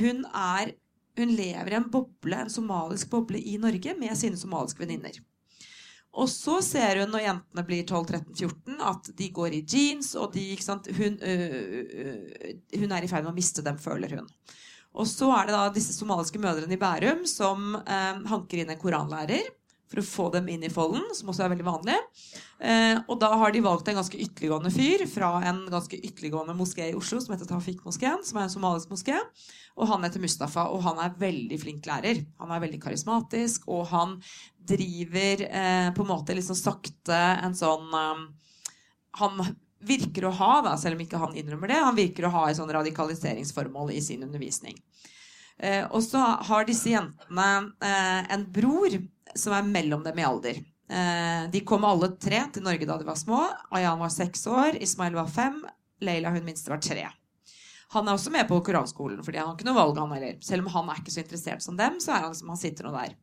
[0.00, 0.74] Hun er
[1.20, 5.20] Hun lever i en boble, en somalisk boble i Norge med sine somaliske venninner.
[6.10, 10.48] Og så ser hun når jentene blir 12-13-14 at de går i jeans, og de,
[10.96, 14.26] hun, øh, hun er i ferd med å miste dem, føler hun.
[14.90, 18.80] Og så er det da disse somaliske mødrene i Bærum som øh, hanker inn en
[18.80, 19.52] koranlærer
[19.90, 21.96] for å få dem inn i folden, som også er veldig vanlig.
[22.62, 26.90] Eh, og da har de valgt en ganske ytterliggående fyr fra en ganske ytterliggående moské
[26.90, 29.18] i Oslo som heter Tafik-moskeen, som er en somalisk moské.
[29.74, 32.22] Og han heter Mustafa, og han er veldig flink lærer.
[32.42, 34.18] Han er veldig karismatisk, og han
[34.70, 38.28] driver eh, på en måte sånn sakte en sånn um,
[39.18, 39.40] Han
[39.80, 42.58] virker å ha, da, selv om ikke han innrømmer det, han virker å ha et
[42.58, 44.76] sånn radikaliseringsformål i sin undervisning.
[45.60, 47.48] Eh, og så har disse jentene
[47.84, 48.94] eh, en bror
[49.38, 50.60] som er mellom dem i alder.
[50.90, 53.44] Eh, de kom alle tre til Norge da de var små.
[53.76, 55.60] Ayan var seks år, Ismail var fem,
[56.02, 57.06] Leila hun minste var tre.
[57.94, 60.36] Han er også med på koranskolen, fordi han har ikke noe valg, han heller.
[60.46, 62.86] Selv om han er ikke så interessert som dem, så er han liksom, han sitter
[62.86, 63.16] nå der.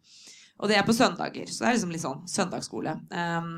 [0.58, 2.98] Og det er på søndager, så det er liksom litt sånn søndagsskole.
[3.13, 3.54] Um,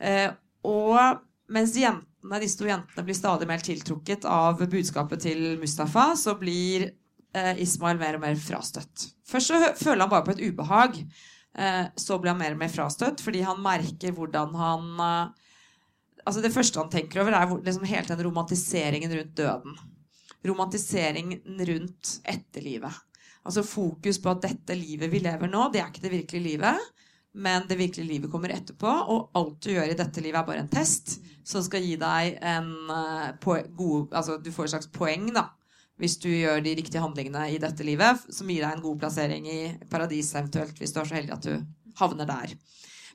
[0.00, 0.30] uh,
[0.68, 1.20] og
[1.52, 6.88] mens jentene, disse to jentene blir stadig mer tiltrukket av budskapet til Mustafa, så blir
[7.36, 9.10] uh, Ismail mer og mer frastøtt.
[9.28, 11.02] Først så føler han bare på et ubehag.
[11.58, 15.38] Eh, så blir han mer og mer frastøtt fordi han merker hvordan han eh,
[16.22, 19.72] Altså Det første han tenker over, er liksom hele den romantiseringen rundt døden.
[20.46, 23.00] Romantiseringen rundt etterlivet.
[23.42, 26.92] Altså fokus på at dette livet vi lever nå, det er ikke det virkelige livet.
[27.34, 30.62] Men det virkelige livet kommer etterpå, og alt du gjør i dette livet, er bare
[30.62, 31.16] en test
[31.48, 35.48] som skal gi deg en uh, poeng, god Altså du får et slags poeng, da.
[36.02, 39.46] Hvis du gjør de riktige handlingene i dette livet, som gir deg en god plassering
[39.46, 39.60] i
[39.90, 41.52] paradiset eventuelt, hvis du er så heldig at du
[42.00, 42.56] havner der.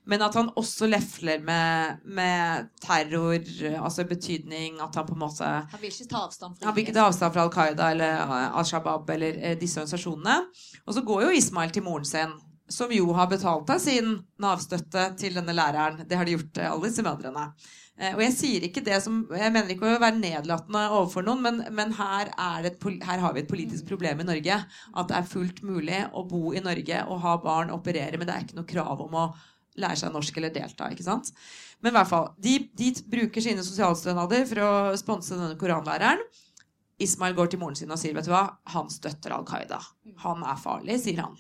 [0.08, 3.44] Men at han også lefler med, med terror,
[3.82, 6.94] altså i betydning at han på en måte Han vil ikke ta avstand fra ikke
[6.96, 10.38] ta avstand fra Al Qaida eller Al Shabaab eller eh, disse organisasjonene.
[10.86, 12.38] Og så går jo Ismail til moren sin,
[12.72, 16.06] som jo har betalt av sin Nav-støtte til denne læreren.
[16.08, 17.50] Det har de gjort, eh, alle disse mødrene.
[17.98, 21.42] Eh, Og jeg sier ikke det som Jeg mener ikke å være nedlatende overfor noen,
[21.46, 24.58] men, men her, er det et, her har vi et politisk problem i Norge.
[24.94, 28.36] At det er fullt mulig å bo i Norge og ha barn, operere, men det
[28.36, 29.28] er ikke noe krav om å
[29.78, 30.90] lære seg norsk eller delta.
[30.94, 31.32] ikke sant?
[31.82, 36.24] Men i hvert fall, de, de bruker sine sosialstønader for å sponse denne koranlæreren.
[37.02, 39.78] Ismail går til moren sin og sier vet du hva, han støtter Al Qaida.
[40.24, 41.36] Han er farlig, sier han.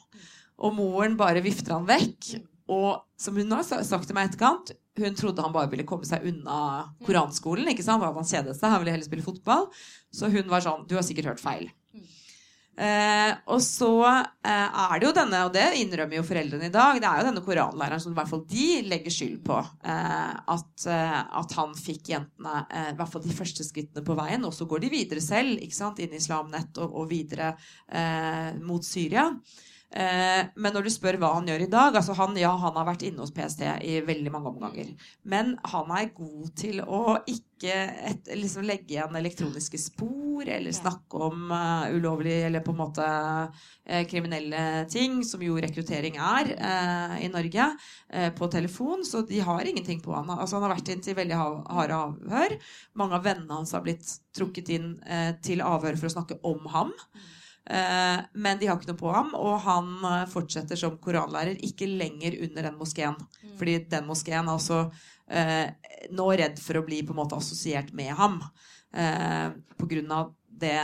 [0.61, 2.35] Og moren bare vifter han vekk.
[2.73, 6.08] Og som hun har sagt til meg i etterkant, hun trodde han bare ville komme
[6.10, 6.60] seg unna
[7.06, 7.69] koranskolen.
[7.71, 8.03] ikke sant?
[8.03, 9.67] Han kjedet seg, han ville heller spille fotball.
[10.13, 11.69] Så hun var sånn Du har sikkert hørt feil.
[12.77, 16.99] Eh, og så eh, er det jo denne, og det innrømmer jo foreldrene i dag,
[17.01, 19.58] det er jo denne koranlæreren som i hvert fall de legger skyld på.
[19.82, 24.17] Eh, at, eh, at han fikk jentene eh, i hvert fall de første skrittene på
[24.19, 27.56] veien, og så går de videre selv ikke sant, inn i Islamnett og, og videre
[27.89, 29.25] eh, mot Syria.
[29.88, 32.89] Eh, men når du spør hva han gjør i dag altså han, Ja, han har
[32.89, 34.89] vært inne hos PST i veldig mange omganger.
[35.23, 37.78] Men han er god til å ikke
[38.12, 43.08] et, liksom legge igjen elektroniske spor eller snakke om uh, ulovlig eller på en måte
[43.08, 47.69] uh, kriminelle ting, som jo rekruttering er uh, i Norge,
[48.10, 49.06] eh, på telefon.
[49.06, 50.30] Så de har ingenting på han.
[50.30, 52.58] Altså, han har vært inn til veldig harde avhør.
[53.00, 54.06] Mange av vennene hans har blitt
[54.38, 56.93] trukket inn eh, til avhør for å snakke om ham.
[57.69, 61.89] Eh, men de har ikke noe på ham, og han eh, fortsetter som koranlærer, ikke
[61.89, 63.17] lenger under den moskeen.
[63.60, 64.80] Fordi den moskeen er altså
[65.27, 68.39] eh, nå redd for å bli på en måte assosiert med ham.
[68.95, 70.80] Eh, på grunn av det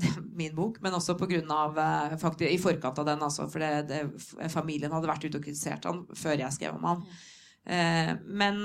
[0.38, 3.64] min bok, men også på grunn av eh, faktisk, i forkant av den, altså, for
[3.64, 7.04] det, det, familien hadde vært ute og kritisert han før jeg skrev om han.
[7.66, 8.62] Eh, men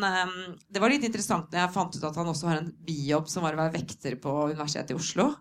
[0.70, 3.44] det var litt interessant når jeg fant ut at han også har en bijobb som
[3.44, 5.32] var å være vekter på Universitetet i Oslo.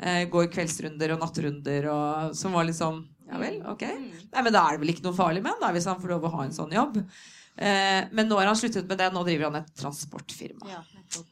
[0.00, 3.82] Eh, går kveldsrunder og nattrunder og som var litt sånn Ja vel, ok.
[3.84, 6.14] Nei, men da er det vel ikke noe farlig med han, da, hvis han får
[6.14, 6.96] lov å ha en sånn jobb.
[7.60, 9.10] Eh, men nå har han sluttet med det.
[9.12, 10.70] Nå driver han et transportfirma.
[10.72, 11.28] Ja, nettopp.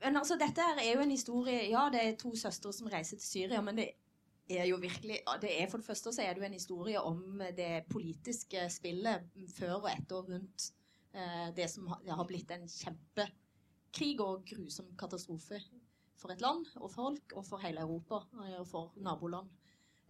[0.00, 3.28] Men altså, dette er jo en historie Ja, det er to søstre som reiser til
[3.28, 3.90] Syria, men det
[4.50, 7.42] er jo virkelig det er For det første så er det jo en historie om
[7.56, 10.70] det politiske spillet før og etter og rundt
[11.14, 15.60] eh, det som har blitt en kjempekrig og grusom katastrofe
[16.20, 19.48] for et land og folk, og for hele Europa eh, og for naboland.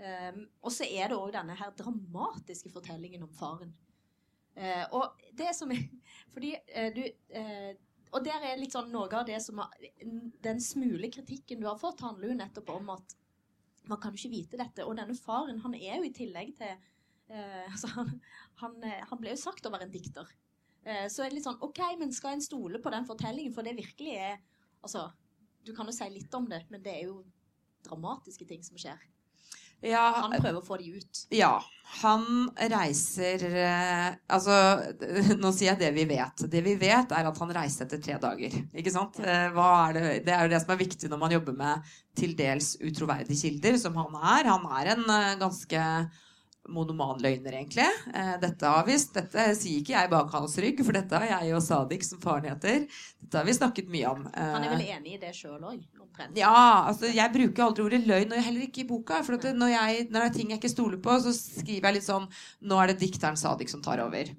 [0.01, 3.75] Um, og så er det òg denne her dramatiske fortellingen om faren.
[4.59, 5.85] Eh, og det som er
[6.35, 7.71] Fordi eh, du eh,
[8.11, 9.71] Og der er litt sånn noe av det som har,
[10.43, 13.17] Den smule kritikken du har fått, handler jo nettopp om at
[13.89, 14.85] man kan jo ikke vite dette.
[14.85, 16.89] Og denne faren, han er jo i tillegg til
[17.73, 18.09] altså han,
[18.59, 20.27] han, han ble jo sagt å være en dikter.
[20.83, 23.55] Så er det litt sånn OK, men skal en stole på den fortellingen?
[23.55, 24.41] For det virkelig er
[24.81, 25.05] Altså,
[25.67, 27.23] du kan jo si litt om det, men det er jo
[27.87, 29.01] dramatiske ting som skjer.
[29.81, 31.21] Ja, Han prøver å få de ut.
[31.33, 31.55] Ja.
[32.03, 34.55] Han reiser eh, Altså,
[35.43, 36.45] nå sier jeg det vi vet.
[36.53, 38.59] Det vi vet, er at han reiste etter tre dager.
[38.77, 39.17] Ikke sant?
[39.25, 41.95] Eh, Hva er det, det er jo det som er viktig når man jobber med
[42.19, 44.53] til dels utroverdige kilder, som han er.
[44.53, 45.87] Han er en eh, ganske
[46.71, 47.87] monomanløgner, egentlig.
[48.15, 51.55] Eh, Dette har vi, dette sier ikke jeg bak hans rygg, for dette har jeg
[51.59, 52.87] og Sadik, som faren heter,
[53.21, 54.25] dette har vi snakket mye om.
[54.35, 56.37] Han er Eh, vel enig i det sjøl òg, omtrent.
[56.39, 56.55] ja,
[56.89, 59.23] altså jeg bruker aldri ordet løgn, og heller ikke i boka.
[59.27, 61.99] For at når, jeg, når det er ting jeg ikke stoler på, så skriver jeg
[62.01, 62.29] litt sånn
[62.63, 64.31] Nå er det dikteren Sadik som tar over.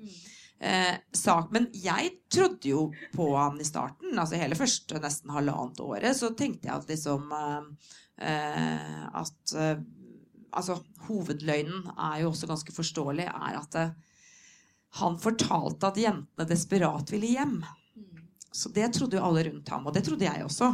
[0.62, 2.84] Eh, sak, men jeg trodde jo
[3.16, 4.12] på han i starten.
[4.22, 7.64] Altså hele første nesten halvannet året så tenkte jeg at liksom eh,
[8.30, 9.82] eh, At eh,
[10.52, 13.90] Altså hovedløgnen er jo også ganske forståelig, er at det,
[15.00, 17.62] han fortalte at jentene desperat ville hjem.
[18.52, 20.74] Så det trodde jo alle rundt ham, og det trodde jeg også.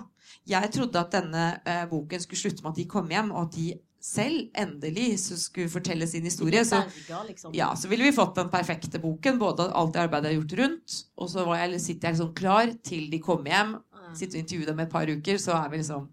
[0.49, 3.57] Jeg trodde at denne eh, boken skulle slutte med at de kom hjem, og at
[3.57, 3.67] de
[4.07, 6.63] selv endelig skulle fortelle sin historie.
[6.65, 6.81] Så,
[7.27, 7.53] liksom.
[7.55, 10.57] ja, så ville vi fått den perfekte boken, både alt det arbeidet jeg har gjort
[10.61, 13.75] rundt, og så var jeg, sitter jeg liksom klar til de kommer hjem,
[14.15, 16.07] sitter og intervjuer dem et par uker, så er vi liksom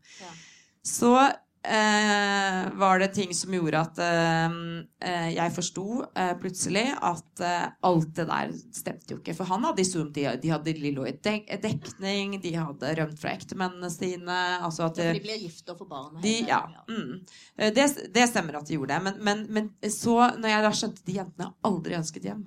[0.84, 2.33] Så eh,
[2.74, 4.56] var det ting som gjorde at eh,
[5.04, 9.34] eh, jeg forsto eh, plutselig at eh, alt det der stemte jo ikke.
[9.38, 13.20] For han hadde zoomt, om de, de hadde Lillo i dek dekning, de hadde rømt
[13.20, 14.38] fra ektemennene sine.
[14.64, 16.20] Altså at de ble gift og får barn.
[16.22, 17.24] de, ja, mm.
[17.56, 19.02] Eh, det, det stemmer at de gjorde det.
[19.08, 22.46] Men, men, men så, når jeg da skjønte de jentene aldri ønsket hjem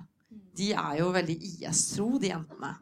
[0.58, 2.74] De er jo veldig IS-tro, de jentene.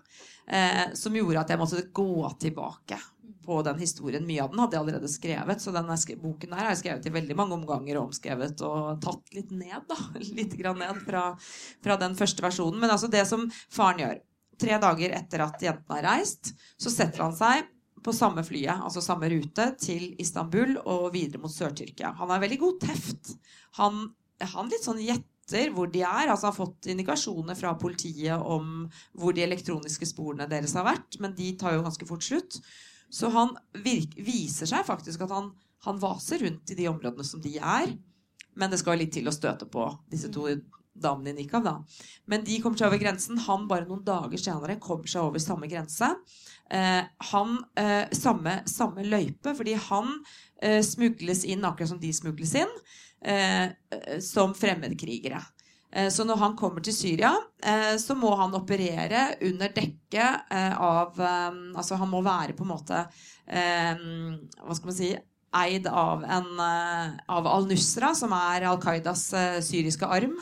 [0.46, 3.00] Eh, som gjorde at jeg måtte gå tilbake
[3.46, 4.26] på den historien.
[4.26, 7.14] Mye av den hadde jeg allerede skrevet, så denne boken der har jeg skrevet i
[7.16, 9.98] veldig mange omganger og omskrevet og tatt litt ned, da.
[10.38, 11.28] Litt grann ned fra,
[11.84, 12.80] fra den første versjonen.
[12.82, 14.24] Men altså det som faren gjør
[14.56, 17.66] Tre dager etter at jentene har reist, så setter han seg
[18.06, 22.14] på samme flyet, altså samme rute, til Istanbul og videre mot Sør-Tyrkia.
[22.20, 23.32] Han har veldig god teft.
[23.80, 24.04] Han,
[24.54, 26.30] han litt sånn gjetter hvor de er.
[26.30, 28.86] Altså har fått indikasjoner fra politiet om
[29.18, 32.60] hvor de elektroniske sporene deres har vært, men de tar jo ganske fort slutt.
[33.16, 35.50] Så han viser seg faktisk at han,
[35.86, 37.94] han vaser rundt i de områdene som de er.
[38.56, 40.48] Men det skal litt til å støte på disse to
[40.96, 41.74] damene i nikab, da.
[42.28, 43.40] Men de kommer seg over grensen.
[43.46, 46.08] Han bare noen dager senere kommer seg over samme grense.
[46.72, 50.14] Eh, han eh, samme, samme løype, fordi han
[50.62, 52.72] eh, smugles inn akkurat som de smugles inn.
[53.26, 55.40] Eh, eh, som fremmedkrigere.
[55.92, 60.74] Eh, så når han kommer til Syria, eh, så må han operere under dekke eh,
[60.74, 63.06] av Altså han må være på en måte
[63.46, 65.14] Hva skal man si
[65.56, 69.22] Eid av, av al-Nusra, som er Al Qaidas
[69.64, 70.34] syriske arm.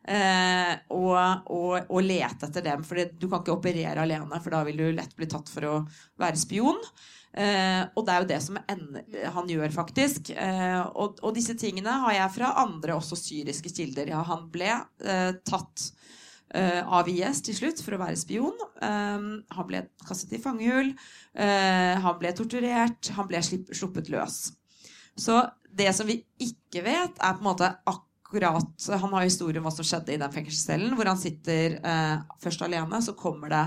[0.00, 1.16] Og,
[1.52, 2.80] og, og, lete etter dem.
[2.88, 5.74] For du kan ikke operere alene, for da vil du lett bli tatt for å
[6.18, 6.80] være spion.
[7.30, 8.58] Eh, og det er jo det som
[9.36, 10.32] han gjør, faktisk.
[10.34, 14.10] Eh, og, og, disse tingene har jeg fra andre, også syriske kilder.
[14.10, 15.86] Ja, han ble eh, tatt
[16.54, 18.58] eh, av IS til slutt for å være spion.
[18.82, 20.92] Eh, han ble kastet i fangehull.
[21.38, 23.12] Eh, han ble torturert.
[23.18, 24.48] Han ble sluppet løs.
[25.18, 29.66] Så det som vi ikke vet, er på en måte akkurat Han har historien om
[29.66, 31.78] hva som skjedde i den fengselscellen, hvor han sitter
[32.42, 33.00] først alene.
[33.02, 33.62] Så kommer det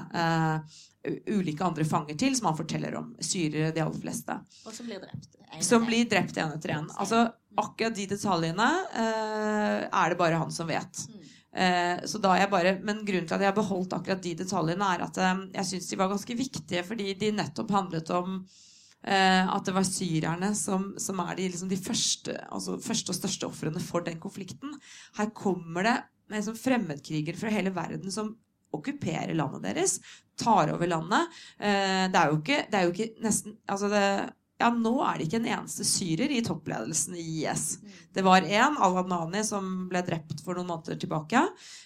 [1.28, 3.12] ulike andre fanger til, som han forteller om.
[3.19, 4.38] Syrer de aller fleste.
[4.63, 5.30] Og som blir drept.
[5.63, 6.88] Som blir drept en etter en.
[6.97, 7.26] Altså,
[7.60, 11.04] akkurat de detaljene eh, er det bare han som vet.
[11.10, 11.23] Mm.
[11.54, 14.91] Eh, så da jeg bare, men grunnen til at jeg har beholdt akkurat de detaljene,
[14.95, 18.62] er at eh, jeg syns de var ganske viktige, fordi de nettopp handlet om eh,
[19.04, 23.50] at det var syrerne som, som er de, liksom de første, altså første, og største
[23.50, 24.78] ofrene for den konflikten.
[25.18, 25.98] Her kommer det
[26.32, 28.32] liksom fremmedkrigere fra hele verden som
[28.74, 29.98] okkuperer landet deres,
[30.39, 31.42] tar over landet.
[31.60, 34.06] Eh, det er jo ikke, det er jo ikke nesten altså det,
[34.62, 37.66] ja, Nå er det ikke en eneste syrer i toppledelsen i IS.
[38.16, 41.42] Det var én, Al-Adnani, som ble drept for noen måneder tilbake.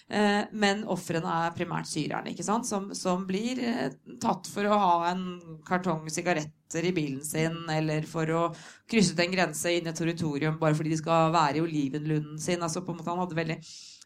[0.06, 2.36] Eh, men ofrene er primært syrerne?
[2.44, 5.24] Som, som blir eh, tatt for å ha en
[5.66, 8.42] kartong sigaretter i bilen sin, eller for å
[8.90, 12.38] krysse ut en grense inn i et territorium bare fordi de skal være i olivenlunden
[12.38, 12.62] sin.
[12.62, 13.58] altså på en måte Han hadde veldig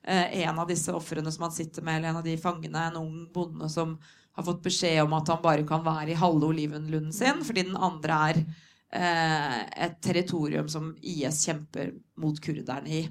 [0.05, 2.99] Eh, en av disse ofrene som han sitter med, eller en av de fangene, en
[2.99, 3.95] ung bonde som
[4.33, 7.79] har fått beskjed om at han bare kan være i halve olivenlunden sin, fordi den
[7.79, 13.05] andre er eh, et territorium som IS kjemper mot kurderne i.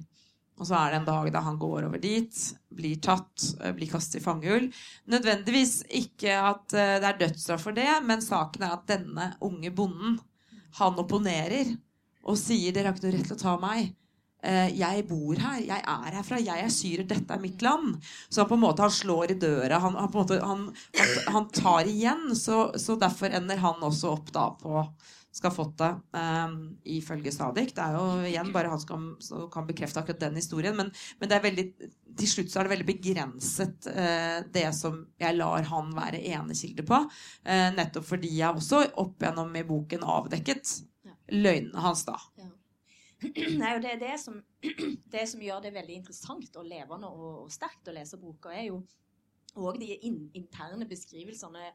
[0.61, 2.41] Og så er det en dag da han går over dit,
[2.77, 4.67] blir tatt, eh, blir kastet i fangehull.
[5.09, 9.73] Nødvendigvis ikke at eh, det er dødsstraff for det, men saken er at denne unge
[9.73, 10.19] bonden,
[10.77, 11.73] han opponerer
[12.21, 13.89] og sier 'dere har ikke noe rett til å ta meg'.
[14.43, 17.97] Eh, jeg bor her, jeg er herfra, jeg er syrer, dette er mitt land.
[18.29, 19.81] Så han på en måte han slår i døra.
[19.83, 20.63] Han, han, måte, han,
[21.27, 22.31] han tar igjen.
[22.37, 24.85] Så, så, derfor ender han også opp da på
[25.31, 27.73] skafottet, um, ifølge Sadik.
[27.75, 30.75] Det er jo igjen bare han som kan, kan bekrefte akkurat den historien.
[30.77, 31.65] Men, men, det er veldig,
[32.19, 36.85] til slutt så er det veldig begrenset, uh, det som jeg lar han være enekilde
[36.87, 37.03] på.
[37.47, 40.79] Uh, nettopp fordi jeg også opp gjennom i boken avdekket
[41.31, 42.17] løgnene hans da.
[42.39, 42.49] Ja.
[43.21, 44.39] Nei, og det er det som,
[45.13, 48.71] det som, gjør det veldig interessant og levende og, og sterkt å lese boka, er
[48.71, 48.81] jo
[49.59, 51.71] òg de in, interne beskrivelsene.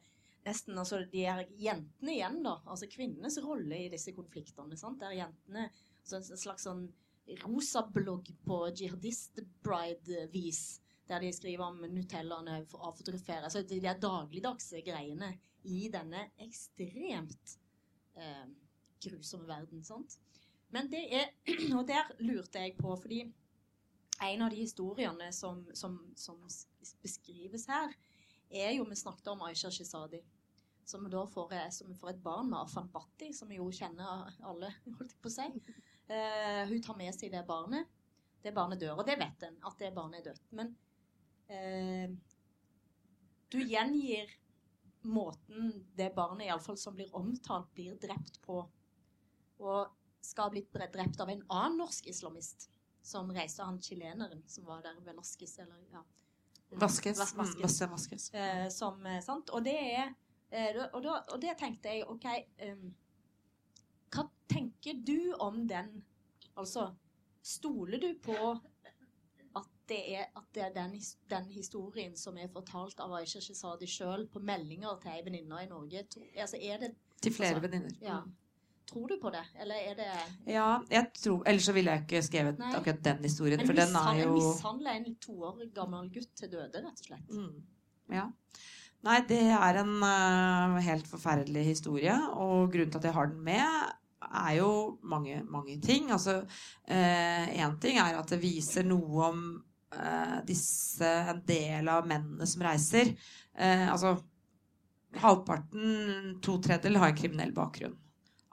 [0.47, 2.61] Nesten altså de er jentene igjen, da.
[2.71, 4.79] Altså kvinnenes rolle i disse konfliktene.
[4.79, 5.01] sant?
[5.03, 5.69] Der jentene
[6.07, 6.85] altså En slags sånn
[7.43, 10.61] rosablogg på jihadist-bride-vis.
[11.07, 13.49] Der de skriver om nutellaene for å fotografere.
[13.49, 15.33] Altså de er dagligdagse greiene
[15.67, 17.57] i denne ekstremt
[18.15, 18.47] eh,
[19.03, 19.83] grusomme verden.
[19.85, 20.19] sant?
[20.71, 21.35] Men det er
[21.79, 23.25] Og der lurte jeg på, fordi
[24.23, 26.39] en av de historiene som, som, som
[27.03, 27.93] beskrives her,
[28.51, 30.23] er jo Vi snakket om Aisha Shizadi.
[30.87, 34.29] Som vi da får, som får et barn med Afan Bhatti, som vi jo kjenner
[34.47, 35.49] alle, holdt jeg på å si.
[36.07, 37.91] Uh, hun tar med seg det barnet.
[38.43, 39.01] Det barnet dør.
[39.01, 40.47] Og det vet en, at det barnet er dødt.
[40.55, 40.71] Men
[41.51, 42.15] uh,
[43.51, 44.31] du gjengir
[45.07, 48.63] måten det barnet iallfall som blir omtalt, blir drept på.
[49.63, 49.93] Og
[50.27, 52.69] skal ha blitt drept av en annen norsk islamist
[53.07, 56.03] som reiste han chileneren som var der, Velasquez, eller ja.
[56.75, 57.19] Vaskes.
[57.19, 57.63] Vas Vaskes.
[57.63, 57.91] Vaskes.
[57.91, 58.31] Vasquez.
[58.35, 59.51] Eh, som, eh, sant?
[59.55, 60.15] Og det er eh,
[60.53, 62.27] og, da, og, det tenkte jeg OK
[62.69, 62.95] um,
[64.15, 65.91] Hva tenker du om den?
[66.57, 66.91] Altså,
[67.43, 68.37] stoler du på
[69.57, 70.97] at det er, at det er den,
[71.31, 75.69] den, historien som er fortalt av Aisha Shizadi sjøl på meldinger til ei venninne i
[75.71, 76.07] Norge?
[76.35, 77.95] Altså, er det Til flere altså, venninner.
[78.03, 78.21] Ja.
[78.25, 78.35] Mm.
[78.87, 80.09] Tror du på det, eller er det
[80.47, 82.69] Ja, jeg tror Ellers så ville jeg ikke skrevet Nei.
[82.79, 86.35] akkurat den historien, en for den er jo En mishandla en to år gammel gutt
[86.39, 87.33] til døde, rett og slett.
[87.33, 87.65] Mm.
[88.15, 88.29] Ja.
[89.07, 93.45] Nei, det er en uh, helt forferdelig historie, og grunnen til at jeg har den
[93.47, 93.93] med,
[94.27, 94.71] er jo
[95.07, 96.11] mange, mange ting.
[96.11, 96.41] Altså,
[96.91, 99.45] én uh, ting er at det viser noe om
[99.95, 103.15] uh, disse En del av mennene som reiser.
[103.57, 104.17] altså
[105.17, 107.95] halvparten, to tredjedeler, har en kriminell bakgrunn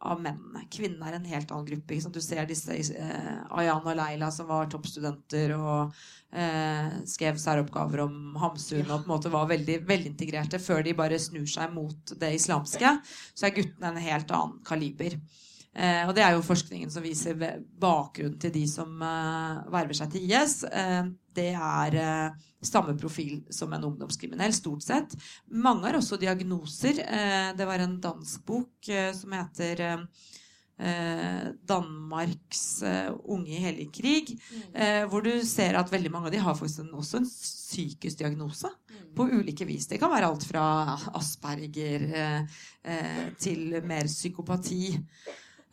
[0.04, 0.66] av mennene.
[0.74, 2.00] Kvinnene er en helt annen gruppe.
[2.14, 5.94] Du ser disse eh, Ayan og Leila som var toppstudenter og
[6.36, 11.22] eh, skrev særoppgaver om Hamsun og på en måte var veldig velintegrerte før de bare
[11.22, 12.98] snur seg mot det islamske.
[13.34, 15.18] Så er guttene en helt annen kaliber.
[15.74, 17.38] Eh, og det er jo forskningen som viser
[17.82, 20.62] bakgrunnen til de som eh, verver seg til IS.
[20.70, 25.16] Eh, det er eh, stammeprofil som en ungdomskriminell, stort sett.
[25.50, 27.02] Mange har også diagnoser.
[27.02, 30.06] Eh, det var en dansk bok eh, som heter
[31.70, 32.82] Danmarks
[33.30, 34.32] unge i hellig krig.
[34.74, 35.06] Mm.
[35.12, 38.72] hvor du ser at veldig mange av de har faktisk også en psykisk diagnose.
[38.90, 39.04] Mm.
[39.16, 39.86] På ulike vis.
[39.88, 40.66] Det kan være alt fra
[41.14, 42.10] asperger
[43.38, 44.98] til mer psykopati.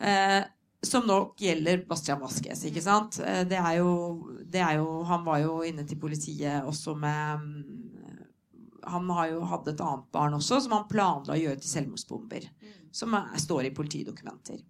[0.01, 0.40] Eh,
[0.82, 3.20] som nok gjelder Bastian Vasques, ikke sant.
[3.20, 7.42] Eh, det er, jo, det er jo Han var jo inne til politiet også med
[7.44, 11.74] mm, Han har jo hatt et annet barn også som han planla å gjøre til
[11.74, 12.48] selvmordsbomber.
[12.48, 12.78] Mm.
[12.96, 14.62] Som er, står i politidokumenter.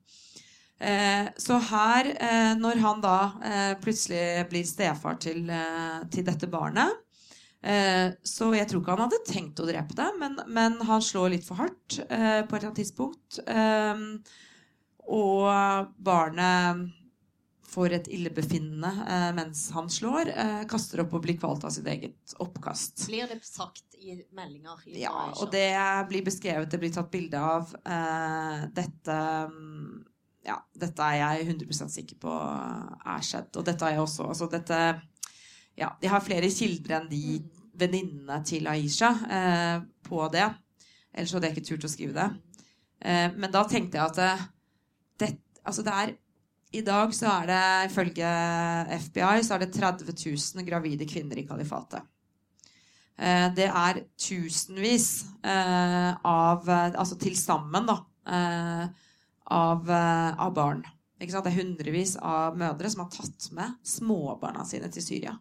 [0.80, 6.50] Eh, så her, eh, når han da eh, plutselig blir stefar til, eh, til dette
[6.50, 7.06] barnet
[7.60, 11.44] så jeg tror ikke han hadde tenkt å drepe det, men, men han slår litt
[11.44, 13.36] for hardt på et eller annet tidspunkt.
[15.08, 15.46] Og
[16.02, 16.88] barnet
[17.70, 20.32] får et illebefinnende eh, mens han slår.
[20.34, 23.06] Eh, kaster opp og blir kvalt av sitt eget oppkast.
[23.10, 24.80] Blir det sagt i meldinger?
[24.90, 25.70] I ja, og det
[26.10, 27.74] blir beskrevet, det blir tatt bilde av.
[27.84, 29.18] Eh, dette
[30.46, 33.52] ja, dette er jeg 100% sikker på er skjedd.
[33.60, 34.28] Og dette har jeg også.
[34.32, 34.82] Altså dette
[35.78, 37.50] Ja, de har flere kilder enn de mm.
[37.80, 40.48] venninnene til Aisha eh, på det.
[41.12, 42.64] Ellers hadde jeg ikke turt å skrive det.
[43.00, 44.48] Eh, men da tenkte jeg at
[45.64, 46.14] altså det er
[46.72, 48.30] I dag så er det ifølge
[49.08, 52.04] FBI så er det 30 000 gravide kvinner i kalifatet.
[53.20, 55.08] Eh, det er tusenvis
[55.44, 57.98] eh, av Altså til sammen, da.
[58.30, 58.86] Eh,
[59.50, 60.84] av, av, barn.
[61.18, 65.34] Det er hundrevis av mødre som har tatt med småbarna sine til Syria.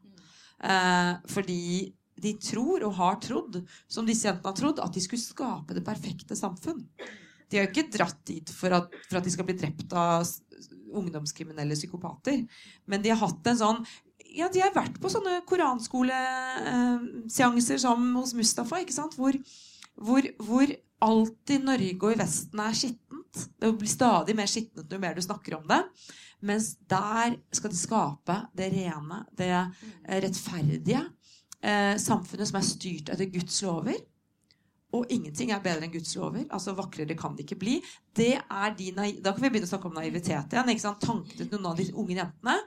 [1.30, 5.78] fordi de tror, og har trodd, som disse jentene har trodd, at de skulle skape
[5.78, 6.82] det perfekte samfunn.
[7.50, 10.22] De har jo ikke dratt dit for at, for at de skal bli drept av
[11.00, 12.38] ungdomskriminelle psykopater.
[12.89, 13.80] Men de har hatt en sånn
[14.30, 19.16] Ja, de har vært på sånne koranskoleseanser eh, som hos Mustafa, ikke sant?
[19.18, 19.34] Hvor,
[19.97, 20.68] hvor, hvor
[21.02, 23.47] alltid Norge og i Vesten er skittent.
[23.58, 25.82] Det blir stadig mer skittent jo mer du snakker om det.
[26.45, 29.50] Mens der skal de skape det rene, det
[30.24, 31.02] rettferdige
[31.62, 33.97] eh, samfunnet som er styrt etter Guds lover.
[34.98, 36.46] Og ingenting er bedre enn Guds lover.
[36.50, 37.76] altså Vakrere kan det ikke bli.
[38.16, 40.70] Det er de Da kan vi begynne å snakke om naivitet igjen.
[40.70, 41.02] ikke sant?
[41.04, 42.58] Tankene til noen av de unge jentene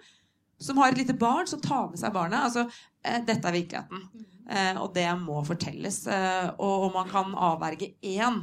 [0.62, 2.38] som har et lite barn, som tar med seg barnet.
[2.38, 2.68] altså
[3.02, 4.04] eh, Dette er virkeligheten.
[4.50, 6.04] Eh, og det må fortelles.
[6.06, 8.42] Eh, og om man kan avverge én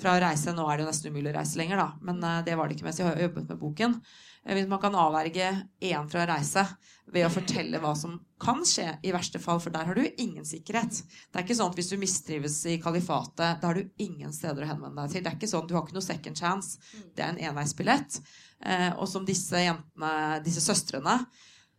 [0.00, 2.42] fra å reise Nå er det jo nesten umulig å reise lenger, da, men eh,
[2.46, 3.98] det var det ikke mens jeg jobbet med boken.
[4.46, 5.48] Eh, hvis man kan avverge
[5.80, 6.64] én fra å reise
[7.12, 10.44] ved å fortelle hva som kan skje i verste fall, for der har du ingen
[10.46, 11.02] sikkerhet.
[11.02, 14.64] Det er ikke sånn at hvis du mistrives i kalifatet, da har du ingen steder
[14.64, 15.24] å henvende deg til.
[15.24, 16.78] Det er ikke sånn, Du har ikke noe second chance.
[17.14, 18.20] Det er en enveisbillett.
[18.62, 21.18] Eh, og som disse jentene, disse søstrene,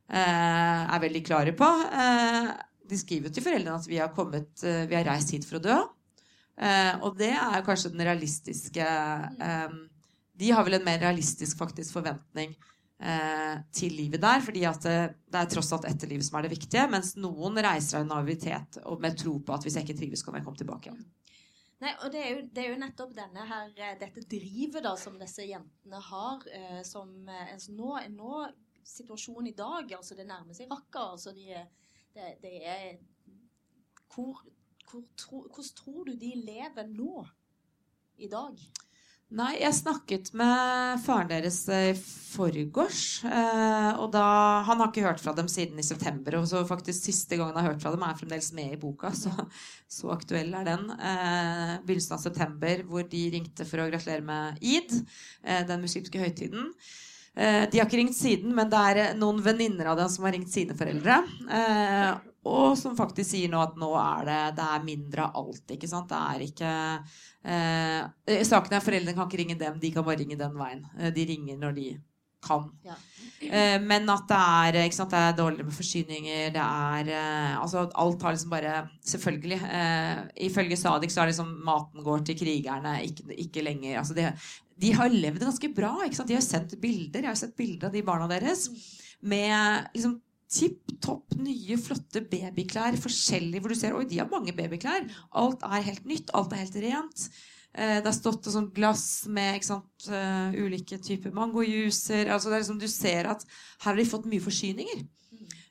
[0.10, 1.68] eh, er veldig klare på.
[1.92, 2.54] Eh,
[2.88, 5.60] de skriver jo til foreldrene at vi har, kommet, eh, vi har reist hit for
[5.60, 5.80] å dø.
[6.60, 8.86] Eh, og det er kanskje den realistiske
[10.44, 12.54] De har vel en mer realistisk faktisk forventning
[13.00, 14.44] eh, til livet der.
[14.44, 14.98] fordi det,
[15.32, 16.88] det er tross alt etterlivet som er det viktige.
[16.92, 20.36] Mens noen reiser av naivitet og med tro på at hvis jeg ikke trives, kan
[20.36, 21.06] jeg komme tilbake igjen.
[21.84, 25.18] Nei, og det er, jo, det er jo nettopp her, eh, dette drivet da, som
[25.20, 26.46] disse jentene har.
[26.48, 28.44] Eh, som eh, altså nå, nå,
[28.84, 31.14] Situasjonen i dag, altså det nærmer seg rakker.
[31.14, 31.54] altså de,
[32.14, 32.98] det er
[34.12, 34.42] hvor,
[34.90, 37.24] hvor tro, Hvordan tror du de lever nå?
[38.20, 38.60] I dag?
[39.34, 43.24] Nei, jeg snakket med faren deres i forgårs.
[43.26, 44.26] Eh, og da,
[44.68, 46.38] Han har ikke hørt fra dem siden i september.
[46.38, 49.10] Og så faktisk siste gangen han har hørt fra dem, er fremdeles med i boka.
[49.24, 49.32] Så,
[49.90, 50.86] så aktuell er den.
[50.94, 54.94] Eh, begynnelsen av september, hvor de ringte for å gratulere med id,
[55.44, 56.70] eh, den muslimske høytiden.
[57.36, 60.36] Eh, de har ikke ringt siden, men det er noen venninner av dem som har
[60.36, 61.22] ringt sine foreldre.
[61.50, 62.12] Eh,
[62.44, 65.64] og som faktisk sier nå at nå er det, det er mindre av alt.
[65.76, 66.12] ikke sant?
[66.12, 66.72] Det er ikke
[67.48, 70.84] eh, Saken er foreldrene kan ikke ringe dem, de kan bare ringe den veien.
[71.00, 71.88] Eh, de ringer når de
[72.44, 72.68] kan.
[72.86, 72.96] Ja.
[73.44, 77.56] Eh, men at det er, ikke sant, det er dårligere med forsyninger, det er eh,
[77.60, 78.74] Altså alt har liksom bare
[79.14, 79.60] Selvfølgelig.
[79.80, 83.98] Eh, ifølge Sadik så er liksom maten går til krigerne, ikke, ikke lenger.
[84.00, 84.30] Altså de,
[84.80, 85.96] de har levd ganske bra.
[86.06, 86.32] ikke sant?
[86.32, 87.26] De har sendt bilder.
[87.26, 88.70] Jeg har sett bilder av de barna deres
[89.24, 90.20] med liksom
[90.54, 92.98] tipp topp nye, flotte babyklær.
[93.02, 95.08] Forskjellig, hvor du ser oi, de har mange babyklær.
[95.40, 96.34] Alt er helt nytt.
[96.38, 97.28] Alt er helt rent.
[97.74, 102.30] Eh, det har stått et sånt glass med sant, uh, ulike typer mangojuicer.
[102.30, 103.46] Altså liksom, du ser at
[103.82, 105.02] her har de fått mye forsyninger.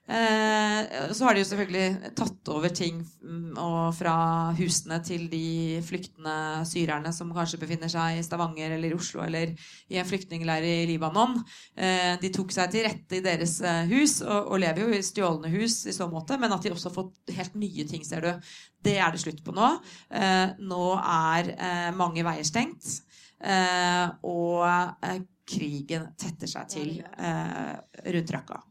[0.02, 4.14] Eh, så har de jo selvfølgelig tatt over ting mm, og fra
[4.58, 9.52] husene til de flyktende syrerne som kanskje befinner seg i Stavanger eller i Oslo eller
[9.54, 11.38] i en flyktningleir i Libanon.
[11.78, 15.06] Eh, de tok seg til rette i deres eh, hus og, og, lever jo i
[15.06, 18.26] stjålne hus i så måte, men at de også har fått helt nye ting, ser
[18.26, 18.52] du.
[18.82, 19.70] Det er det slutt på nå.
[20.10, 22.98] Eh, nå er eh, mange veier stengt.
[23.38, 28.62] Eh, og krigen tetter seg til rundt Raqqa.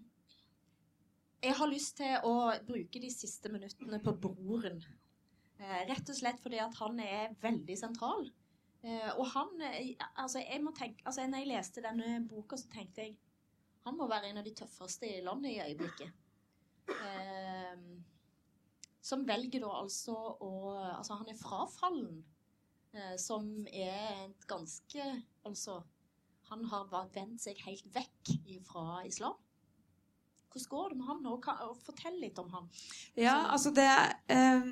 [1.42, 4.78] Jeg har lyst til å bruke de siste minuttene på broren.
[5.58, 8.28] Eh, rett og slett fordi at han er veldig sentral.
[8.86, 13.08] Eh, og han eh, altså, jeg tenke, altså, når jeg leste denne boka, så tenkte
[13.08, 13.18] jeg
[13.82, 16.18] han må være en av de tøffeste i landet i øyeblikket.
[19.02, 22.20] Som velger da altså å Altså, han er frafallen.
[23.18, 25.08] Som er et ganske
[25.48, 25.80] Altså,
[26.52, 28.36] han har vendt seg helt vekk
[28.70, 29.40] fra islam.
[30.52, 31.36] Hvordan går det med han nå?
[31.86, 32.72] Fortell litt om han.
[33.20, 33.90] Ja, altså det
[34.32, 34.72] eh,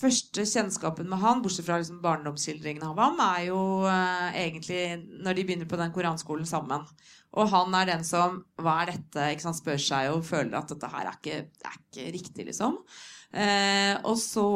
[0.00, 4.80] Første kjennskapen med han, bortsett fra liksom barndomsskildringene av ham, er jo eh, egentlig
[5.20, 6.86] når de begynner på den koranskolen sammen.
[7.36, 9.26] Og han er den som Hva er dette?
[9.34, 12.78] ikke sant, spør seg og føler at dette her er ikke, er ikke riktig, liksom.
[13.36, 14.46] Eh, og så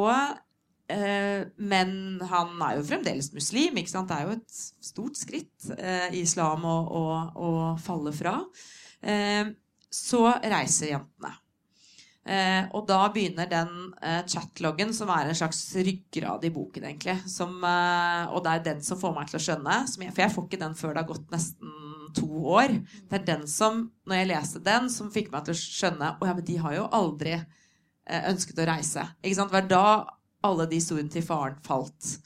[0.88, 1.92] eh, men
[2.30, 3.76] han er jo fremdeles muslim.
[3.76, 4.08] ikke sant?
[4.08, 7.04] Det er jo et stort skritt eh, i islam å, å,
[7.36, 7.52] å
[7.84, 8.38] falle fra.
[9.94, 11.32] Så reiser jentene.
[12.24, 17.18] Eh, og da begynner den eh, chatloggen, som er en slags ryggrad i boken, egentlig.
[17.30, 19.80] Som, eh, og det er den som får meg til å skjønne.
[20.00, 21.74] Jeg, for jeg får ikke den før det har gått nesten
[22.16, 22.78] to år.
[23.10, 26.28] Det er den som, når jeg leste den, som fikk meg til å skjønne Å
[26.28, 29.06] ja, men de har jo aldri eh, ønsket å reise.
[29.22, 29.52] Ikke sant?
[29.52, 29.86] Det var da
[30.44, 32.16] alle de historiene til faren falt.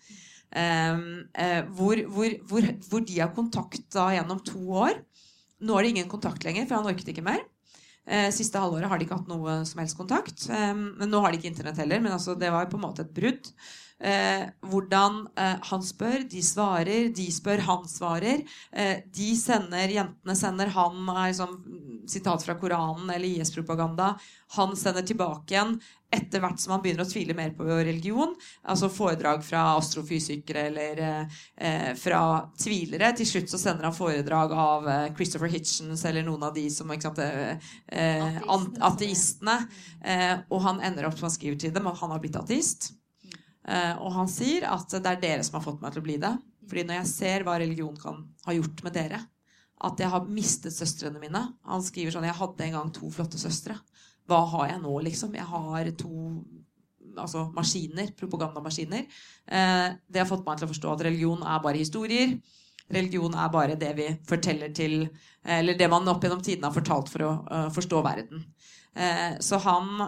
[0.57, 4.99] Ehm, eh, hvor, hvor, hvor, hvor de har kontakt da gjennom to år.
[5.59, 7.43] Nå er det ingen kontakt lenger, for han orket ikke mer.
[8.09, 10.47] Eh, siste halvåret har de ikke hatt noe som helst kontakt.
[10.49, 13.05] Eh, men nå har de ikke internett heller, men altså, det var på en måte
[13.05, 13.53] et brudd.
[13.99, 18.45] Eh, hvordan eh, han spør, de svarer, de spør, han svarer.
[18.73, 21.57] Eh, de sender, Jentene sender han liksom,
[22.09, 24.13] sitat fra Koranen eller IS-propaganda.
[24.59, 25.79] Han sender tilbake igjen
[26.15, 28.33] etter hvert som han begynner å tvile mer på religion.
[28.65, 32.23] Altså foredrag fra astrofysikere eller eh, fra
[32.61, 33.11] tvilere.
[33.19, 36.95] Til slutt så sender han foredrag av eh, Christopher Hitchens eller noen av de som
[37.03, 38.39] sant, eh,
[38.89, 39.59] ateistene.
[40.01, 42.93] Eh, og han ender opp som han skriver til dem, og han har blitt ateist.
[43.69, 46.17] Eh, og han sier at det er dere som har fått meg til å bli
[46.23, 46.33] det.
[46.69, 49.21] Fordi når jeg ser hva religion kan ha gjort med dere,
[49.85, 51.39] at jeg har mistet søstrene mine
[51.71, 53.77] Han skriver sånn Jeg hadde en gang to flotte søstre.
[54.29, 55.37] Hva har jeg nå, liksom?
[55.39, 56.15] Jeg har to
[57.19, 59.07] altså maskiner, propagandamaskiner.
[59.47, 62.35] Eh, det har fått meg til å forstå at religion er bare historier.
[62.89, 65.03] Religion er bare det vi forteller til
[65.45, 67.33] Eller det man opp gjennom tiden har fortalt for å
[67.75, 68.45] forstå verden.
[68.95, 70.03] Eh, så han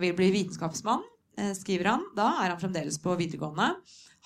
[0.00, 1.04] vil bli vitenskapsmann.
[1.36, 2.04] Eh, skriver han.
[2.16, 3.74] Da er han fremdeles på videregående.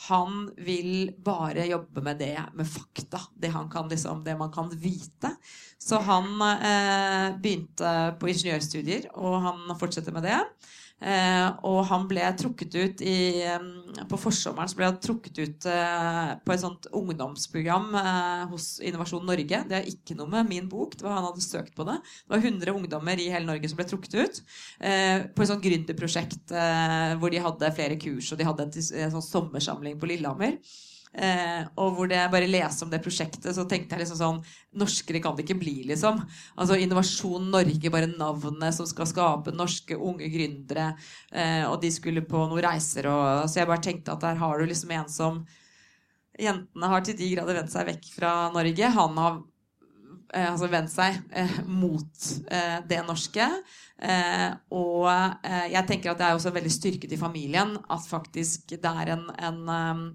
[0.09, 3.21] Han vil bare jobbe med det med fakta.
[3.37, 5.35] Det, kan, liksom, det man kan vite.
[5.79, 10.39] Så han eh, begynte på ingeniørstudier, og han fortsetter med det.
[11.01, 13.41] Eh, og han ble trukket ut i,
[14.11, 19.25] På forsommeren så ble han trukket ut eh, på et sånt ungdomsprogram eh, hos Innovasjon
[19.29, 19.63] Norge.
[19.71, 20.99] Det har ikke noe med min bok.
[20.99, 21.97] det var Han hadde søkt på det.
[22.05, 24.43] Det var 100 ungdommer i hele Norge som ble trukket ut.
[24.81, 26.53] På et sånt gründerprosjekt
[27.21, 28.73] hvor de hadde flere kurs, og de hadde en,
[29.05, 30.59] en sånn sommersamling på Lillehammer.
[31.11, 34.37] Eh, og hvor det bare leste om det prosjektet, så tenkte jeg liksom sånn
[34.79, 36.21] Norskere kan det ikke bli, liksom.
[36.55, 40.93] Altså Innovasjon Norge, bare navnet som skal skape norske unge gründere.
[41.35, 44.59] Eh, og de skulle på noen reiser, og Så jeg bare tenkte at der har
[44.59, 45.43] du liksom en som
[46.41, 48.93] Jentene har til de grader vendt seg vekk fra Norge.
[48.95, 49.35] Han har
[50.33, 53.51] eh, altså vendt seg eh, mot eh, det norske.
[54.01, 55.11] Eh, og
[55.75, 59.27] jeg tenker at det er også veldig styrket i familien at faktisk det er en,
[59.37, 60.15] en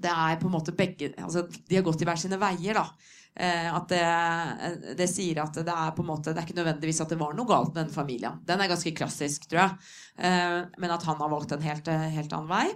[0.00, 2.86] det er på en måte begge altså De har gått i hver sine veier, da.
[3.32, 6.58] Eh, at det, eh, det, sier at det er på en måte Det er ikke
[6.58, 8.42] nødvendigvis at det var noe galt med den familien.
[8.44, 9.78] Den er ganske klassisk, tror jeg.
[10.20, 12.66] Eh, men at han har valgt en helt, helt, annen vei.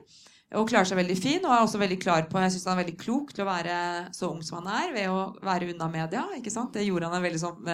[0.56, 2.84] Og klarer seg veldig fin, og er også veldig klar på Jeg syns han er
[2.84, 3.76] veldig klok til å være
[4.14, 6.22] så ung som han er, ved å være unna media.
[6.38, 6.72] ikke sant?
[6.72, 7.66] Det gjorde han veldig sånn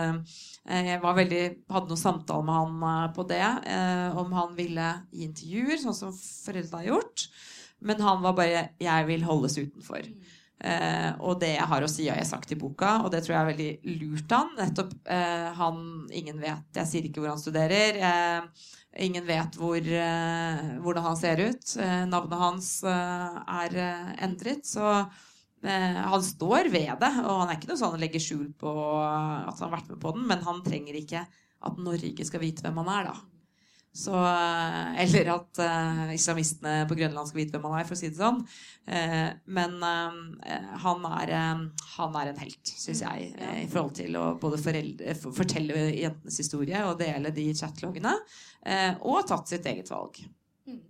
[0.64, 3.45] Jeg var veldig, hadde noen samtaler med han på det,
[4.16, 7.28] om han ville gi intervjuer, sånn som foreldrene har gjort.
[7.83, 10.09] Men han var bare 'jeg vil holdes utenfor'.
[10.62, 13.35] Eh, og det jeg har å si, har jeg sagt i boka, og det tror
[13.35, 14.53] jeg er veldig lurt han.
[14.61, 15.80] Nettopp eh, han
[16.12, 17.99] Ingen vet Jeg sier ikke hvor han studerer.
[17.99, 18.68] Eh,
[19.09, 21.74] ingen vet hvor, eh, hvordan han ser ut.
[21.83, 23.78] Eh, navnet hans eh, er
[24.22, 24.66] endret.
[24.68, 24.87] Så
[25.62, 29.61] han står ved det, og han er ikke noe sånn å legge skjul på at
[29.61, 32.80] han har vært med på den, men han trenger ikke at Norge skal vite hvem
[32.83, 33.32] han er, da.
[33.93, 38.01] Så, eh, eller at uh, islamistene på Grønland skal vite hvem han er, for å
[38.01, 38.38] si det sånn.
[38.88, 41.32] Uh, men uh, han, er,
[41.99, 46.80] han, er, en helt, syns jeg, i forhold til å både foreldre, fortelle jentenes historie
[46.88, 48.14] og dele de chatloggene.
[49.05, 50.22] og tatt sitt eget valg.
[50.64, 50.80] Mm.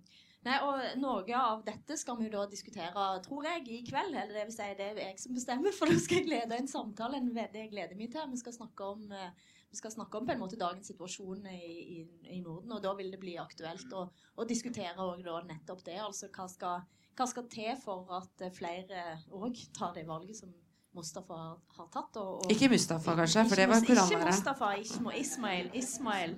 [0.47, 4.15] Nei, og Noe av dette skal vi jo da diskutere, tror jeg, i kveld.
[4.15, 6.71] Eller det vil si, det er jeg som bestemmer, for da skal jeg lede en
[6.71, 7.19] samtale.
[7.19, 8.31] En jeg gleder meg til.
[8.31, 9.27] Vi skal snakke om vi
[9.79, 11.61] skal snakke om på en måte dagens situasjon i,
[11.97, 12.01] i,
[12.37, 12.73] i Norden.
[12.77, 14.95] Og da vil det bli aktuelt å, å diskutere
[15.49, 16.01] nettopp det.
[16.03, 16.83] Altså hva skal,
[17.17, 20.53] hva skal til for at flere òg tar det valget som
[20.93, 21.39] Mustafa
[21.77, 22.17] har tatt.
[22.21, 24.21] Og, og, ikke Mustafa, kanskje, for det var koranlærer.
[24.21, 24.75] Ikke Mustafa,
[25.17, 25.71] Ismail.
[25.75, 26.37] Ismail.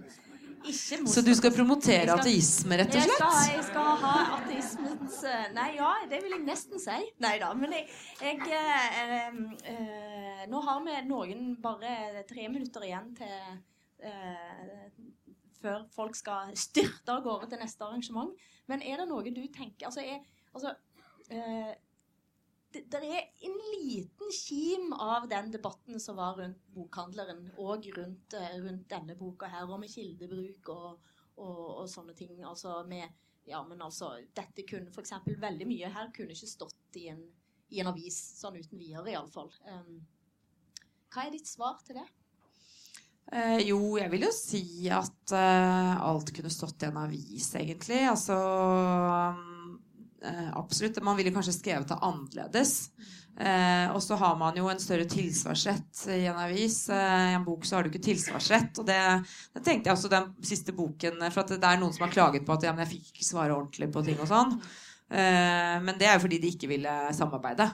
[0.65, 3.11] Så du skal promotere skal, ateisme, rett og slett?
[3.11, 6.97] Jeg skal, jeg skal, ha ateismens eh, Nei, ja, det vil jeg nesten si.
[7.25, 7.89] Nei da, men jeg,
[8.23, 9.41] jeg øh,
[9.75, 13.37] øh, Nå har vi noen bare tre minutter igjen til
[14.09, 14.89] øh,
[15.61, 18.33] før folk skal styrte av gårde til neste arrangement.
[18.71, 20.23] Men er det noe du tenker Altså, jeg,
[20.55, 20.75] altså
[22.75, 28.57] det, er en liten kim av den debatten som var rundt bokhandleren, og rundt, eh,
[28.65, 32.41] rundt denne boka her, og med kildebruk og, og, og sånne ting.
[32.43, 35.13] Altså med Ja, men altså Dette kunne f.eks.
[35.37, 37.21] veldig mye her kunne ikke stått i en,
[37.69, 39.51] i en avis, sånn uten videre iallfall.
[39.69, 39.99] Um,
[41.13, 42.07] hva er ditt svar til det?
[43.33, 48.01] Eh, jo, jeg vil jo si at eh, alt kunne stått i en avis, egentlig.
[48.09, 49.54] Altså um,
[50.57, 51.03] absolutt.
[51.05, 52.75] Man ville kanskje skrevet det annerledes.
[53.35, 56.85] Eh, og så har man jo en større tilsvarsrett i en avis.
[56.89, 58.79] Eh, I en bok så har du ikke tilsvarsrett.
[58.79, 58.99] Og det,
[59.57, 62.55] det, tenkte jeg også den siste boken For det er noen som har klaget på
[62.55, 64.55] at ja, men jeg fikk ikke svare ordentlig på ting og sånn.
[65.11, 67.69] Eh, men det er jo fordi de ikke ville samarbeide.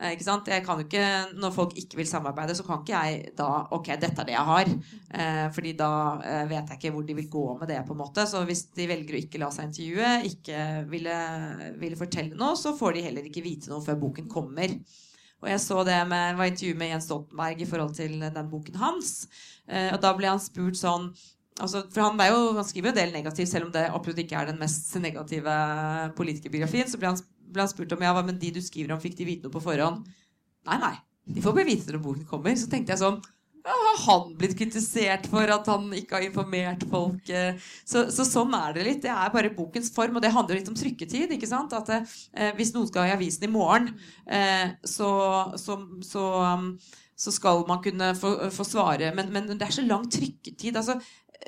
[0.00, 0.48] Eh, ikke sant?
[0.48, 3.90] Jeg kan jo ikke, Når folk ikke vil samarbeide, så kan ikke jeg da Ok,
[4.00, 4.70] dette er det jeg har.
[5.12, 5.90] Eh, fordi da
[6.24, 7.82] eh, vet jeg ikke hvor de vil gå med det.
[7.86, 11.18] på en måte Så hvis de velger å ikke la seg intervjue, ikke ville,
[11.82, 14.78] ville fortelle noe, så får de heller ikke vite noe før boken kommer.
[15.40, 18.80] Og jeg så det med, var intervju med Jens Stoltenberg i forhold til den boken
[18.80, 19.12] hans.
[19.68, 21.12] Eh, og da ble han spurt sånn
[21.60, 24.38] Altså, for han, jo, han, skriver jo en del negativt, selv om det absolutt ikke
[24.38, 25.52] er den mest negative
[26.16, 26.88] politikerbiografien.
[26.88, 27.18] Så ble han
[27.52, 29.62] ble han spurt om ja, men de du skriver om, fikk de vite noe på
[29.64, 30.06] forhånd?
[30.68, 30.96] Nei, nei.
[31.30, 32.56] De får bare vite når boken kommer.
[32.58, 33.20] Så tenkte jeg sånn
[33.60, 37.28] ja, Har han blitt kritisert for at han ikke har informert folk?
[37.84, 39.02] Så, så, sånn er det litt.
[39.04, 41.34] Det er bare bokens form, og det handler litt om trykketid.
[41.36, 41.76] ikke sant?
[41.76, 43.92] At eh, Hvis noen skal i avisen i morgen,
[44.26, 45.10] eh, så,
[45.60, 45.76] så,
[46.06, 46.72] så, um,
[47.20, 49.12] så, skal man kunne få, få svare.
[49.16, 50.80] Men, men, det er så lang trykketid.
[50.80, 50.96] altså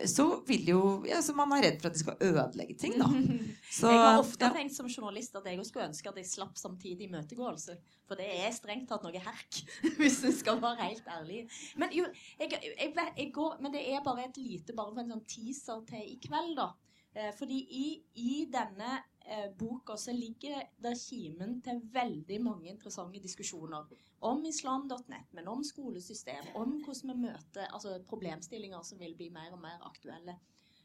[0.09, 3.09] så vil jo ja, så Man er redd for at de skal ødelegge ting, da.
[3.72, 4.53] Så, jeg har ofte ja.
[4.53, 7.76] tenkt som journalist at jeg også skulle ønske at jeg slapp samtidig møtegåelse.
[8.09, 9.61] For det er strengt tatt noe herk,
[9.99, 11.38] hvis en skal være helt ærlig.
[11.80, 12.05] Men, jo,
[12.40, 15.80] jeg, jeg, jeg går, men det er bare et lite bare for en sånn teaser
[15.88, 16.68] til i kveld, da.
[17.16, 17.86] Eh, fordi i,
[18.20, 23.89] i denne eh, boka så ligger der kimen til veldig mange interessante diskusjoner
[24.29, 29.55] om islam.net, men om skolesystem, om hvordan vi møter altså problemstillinger som vil bli mer
[29.55, 30.39] og mer aktuelle.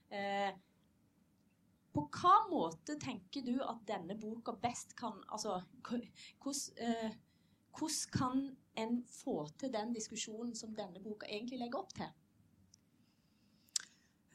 [0.09, 0.51] Eh,
[1.93, 5.55] på hva måte tenker du at denne boka best kan Altså
[5.89, 7.15] hvordan eh,
[8.13, 8.43] kan
[8.77, 12.09] en få til den diskusjonen som denne boka egentlig legger opp til?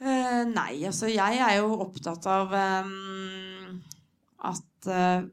[0.02, 3.51] Uh, nei, altså jeg er jo opptatt av um,
[4.82, 5.28] at uh,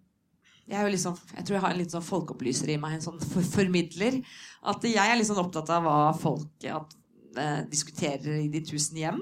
[0.70, 3.46] jeg, liksom, jeg tror jeg har en litt sånn folkeopplyser i meg, en sånn for
[3.58, 4.20] formidler.
[4.70, 6.96] At jeg er litt sånn opptatt av hva folk at,
[7.40, 9.22] uh, diskuterer i de tusen hjem.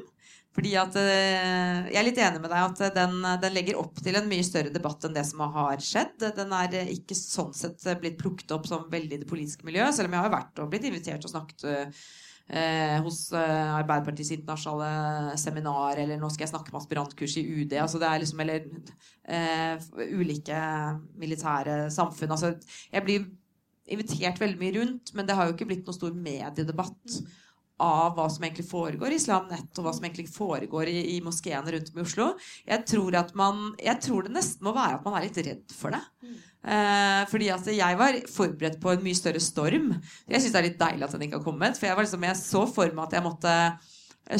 [0.57, 4.25] Fordi at Jeg er litt enig med deg at den, den, legger opp til en
[4.25, 6.15] mye større debatt enn det som har skjedd.
[6.33, 10.09] Den er ikke sånn sett blitt plukket opp som veldig i det politiske miljøet, selv
[10.09, 11.93] om jeg har vært og blitt invitert og snakket
[12.49, 17.73] eh, hos eh, Arbeiderpartiets internasjonale seminar, eller nå skal jeg snakke med aspirantkurs i UD.
[17.81, 18.69] altså det er liksom, Eller
[19.27, 19.89] eh,
[20.19, 20.61] ulike
[21.17, 22.31] militære samfunn.
[22.31, 22.55] altså
[22.91, 23.27] Jeg blir
[23.87, 27.21] invitert veldig mye rundt, men det har jo ikke blitt noen stor mediedebatt
[27.83, 31.17] av hva som egentlig foregår i Islam Nett, og hva som egentlig foregår i, i
[31.25, 32.27] moskeene rundt om i Oslo.
[32.65, 35.75] Jeg tror, at man, jeg tror det nesten må være at man er litt redd
[35.77, 36.01] for det.
[36.25, 36.39] Mm.
[36.73, 39.93] Eh, fordi altså, jeg var forberedt på en mye større storm.
[40.25, 41.77] Jeg syns det er litt deilig at den ikke har kommet.
[41.77, 43.55] For jeg, var liksom, jeg så for meg at jeg måtte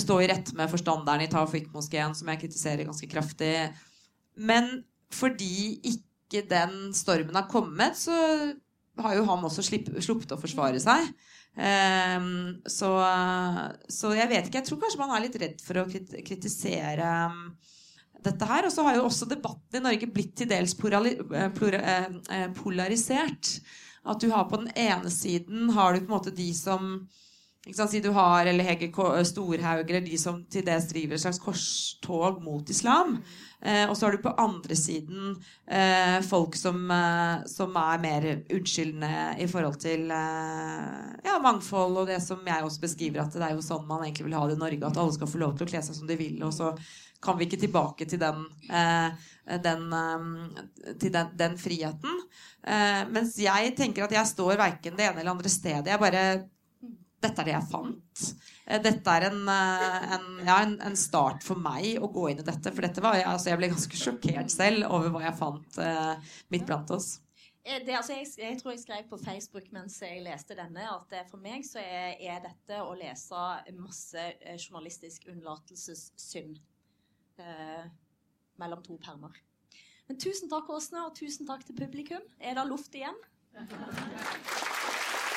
[0.02, 3.54] stå i rette med forstanderen i Tawfik-moskeen, som jeg kritiserer ganske kraftig.
[4.36, 4.82] Men
[5.14, 8.18] fordi ikke den stormen har kommet, så
[8.98, 11.08] har jo han også sluppet å forsvare seg.
[11.58, 12.92] Um, så,
[13.90, 14.60] så, jeg vet ikke.
[14.62, 17.48] Jeg tror kanskje man er litt redd for å kritisere um,
[18.26, 18.68] dette her.
[18.68, 23.54] Og så har jo også debatten i Norge blitt til dels eh, eh, polarisert.
[24.08, 27.02] At du har på den ene siden har du på en måte de som
[27.74, 28.88] Si du har eller Hege
[29.26, 33.18] Storhaug eller de som til dels driver et slags korstog mot islam.
[33.60, 35.34] Eh, og så har du på andre siden
[35.66, 39.10] eh, folk som, eh, som er mer unnskyldende
[39.42, 43.56] i forhold til eh, ja, mangfold og det som jeg også beskriver, at det er
[43.58, 45.66] jo sånn man egentlig vil ha det i Norge, at alle skal få lov til
[45.66, 46.38] å kle seg som de vil.
[46.46, 46.76] og så
[47.22, 52.22] kan vi ikke tilbake til den, eh, den, eh, til den, den friheten.
[52.64, 55.88] Eh, mens jeg tenker at jeg står verken det ene eller andre stedet.
[55.88, 56.50] Jeg bare
[57.18, 58.24] Dette er det jeg fant.
[58.68, 62.44] Eh, Dette er en, eh, en, ja, en, en start for meg å gå inn
[62.44, 62.74] i dette.
[62.74, 66.68] For dette var, altså jeg ble ganske sjokkert selv over hva jeg fant eh, midt
[66.70, 67.16] blant oss.
[67.66, 71.18] Eh, Det, altså, jeg, jeg tror jeg skrev på Facebook mens jeg leste denne, at
[71.32, 73.48] for meg så er, er dette å lese
[73.82, 76.62] masse journalistisk unnlatelsessynd
[77.42, 77.90] eh,
[78.62, 79.34] mellom to permer.
[80.08, 82.24] Men tusen takk, Åsne, og tusen takk til publikum.
[82.40, 83.18] Er det luft igjen?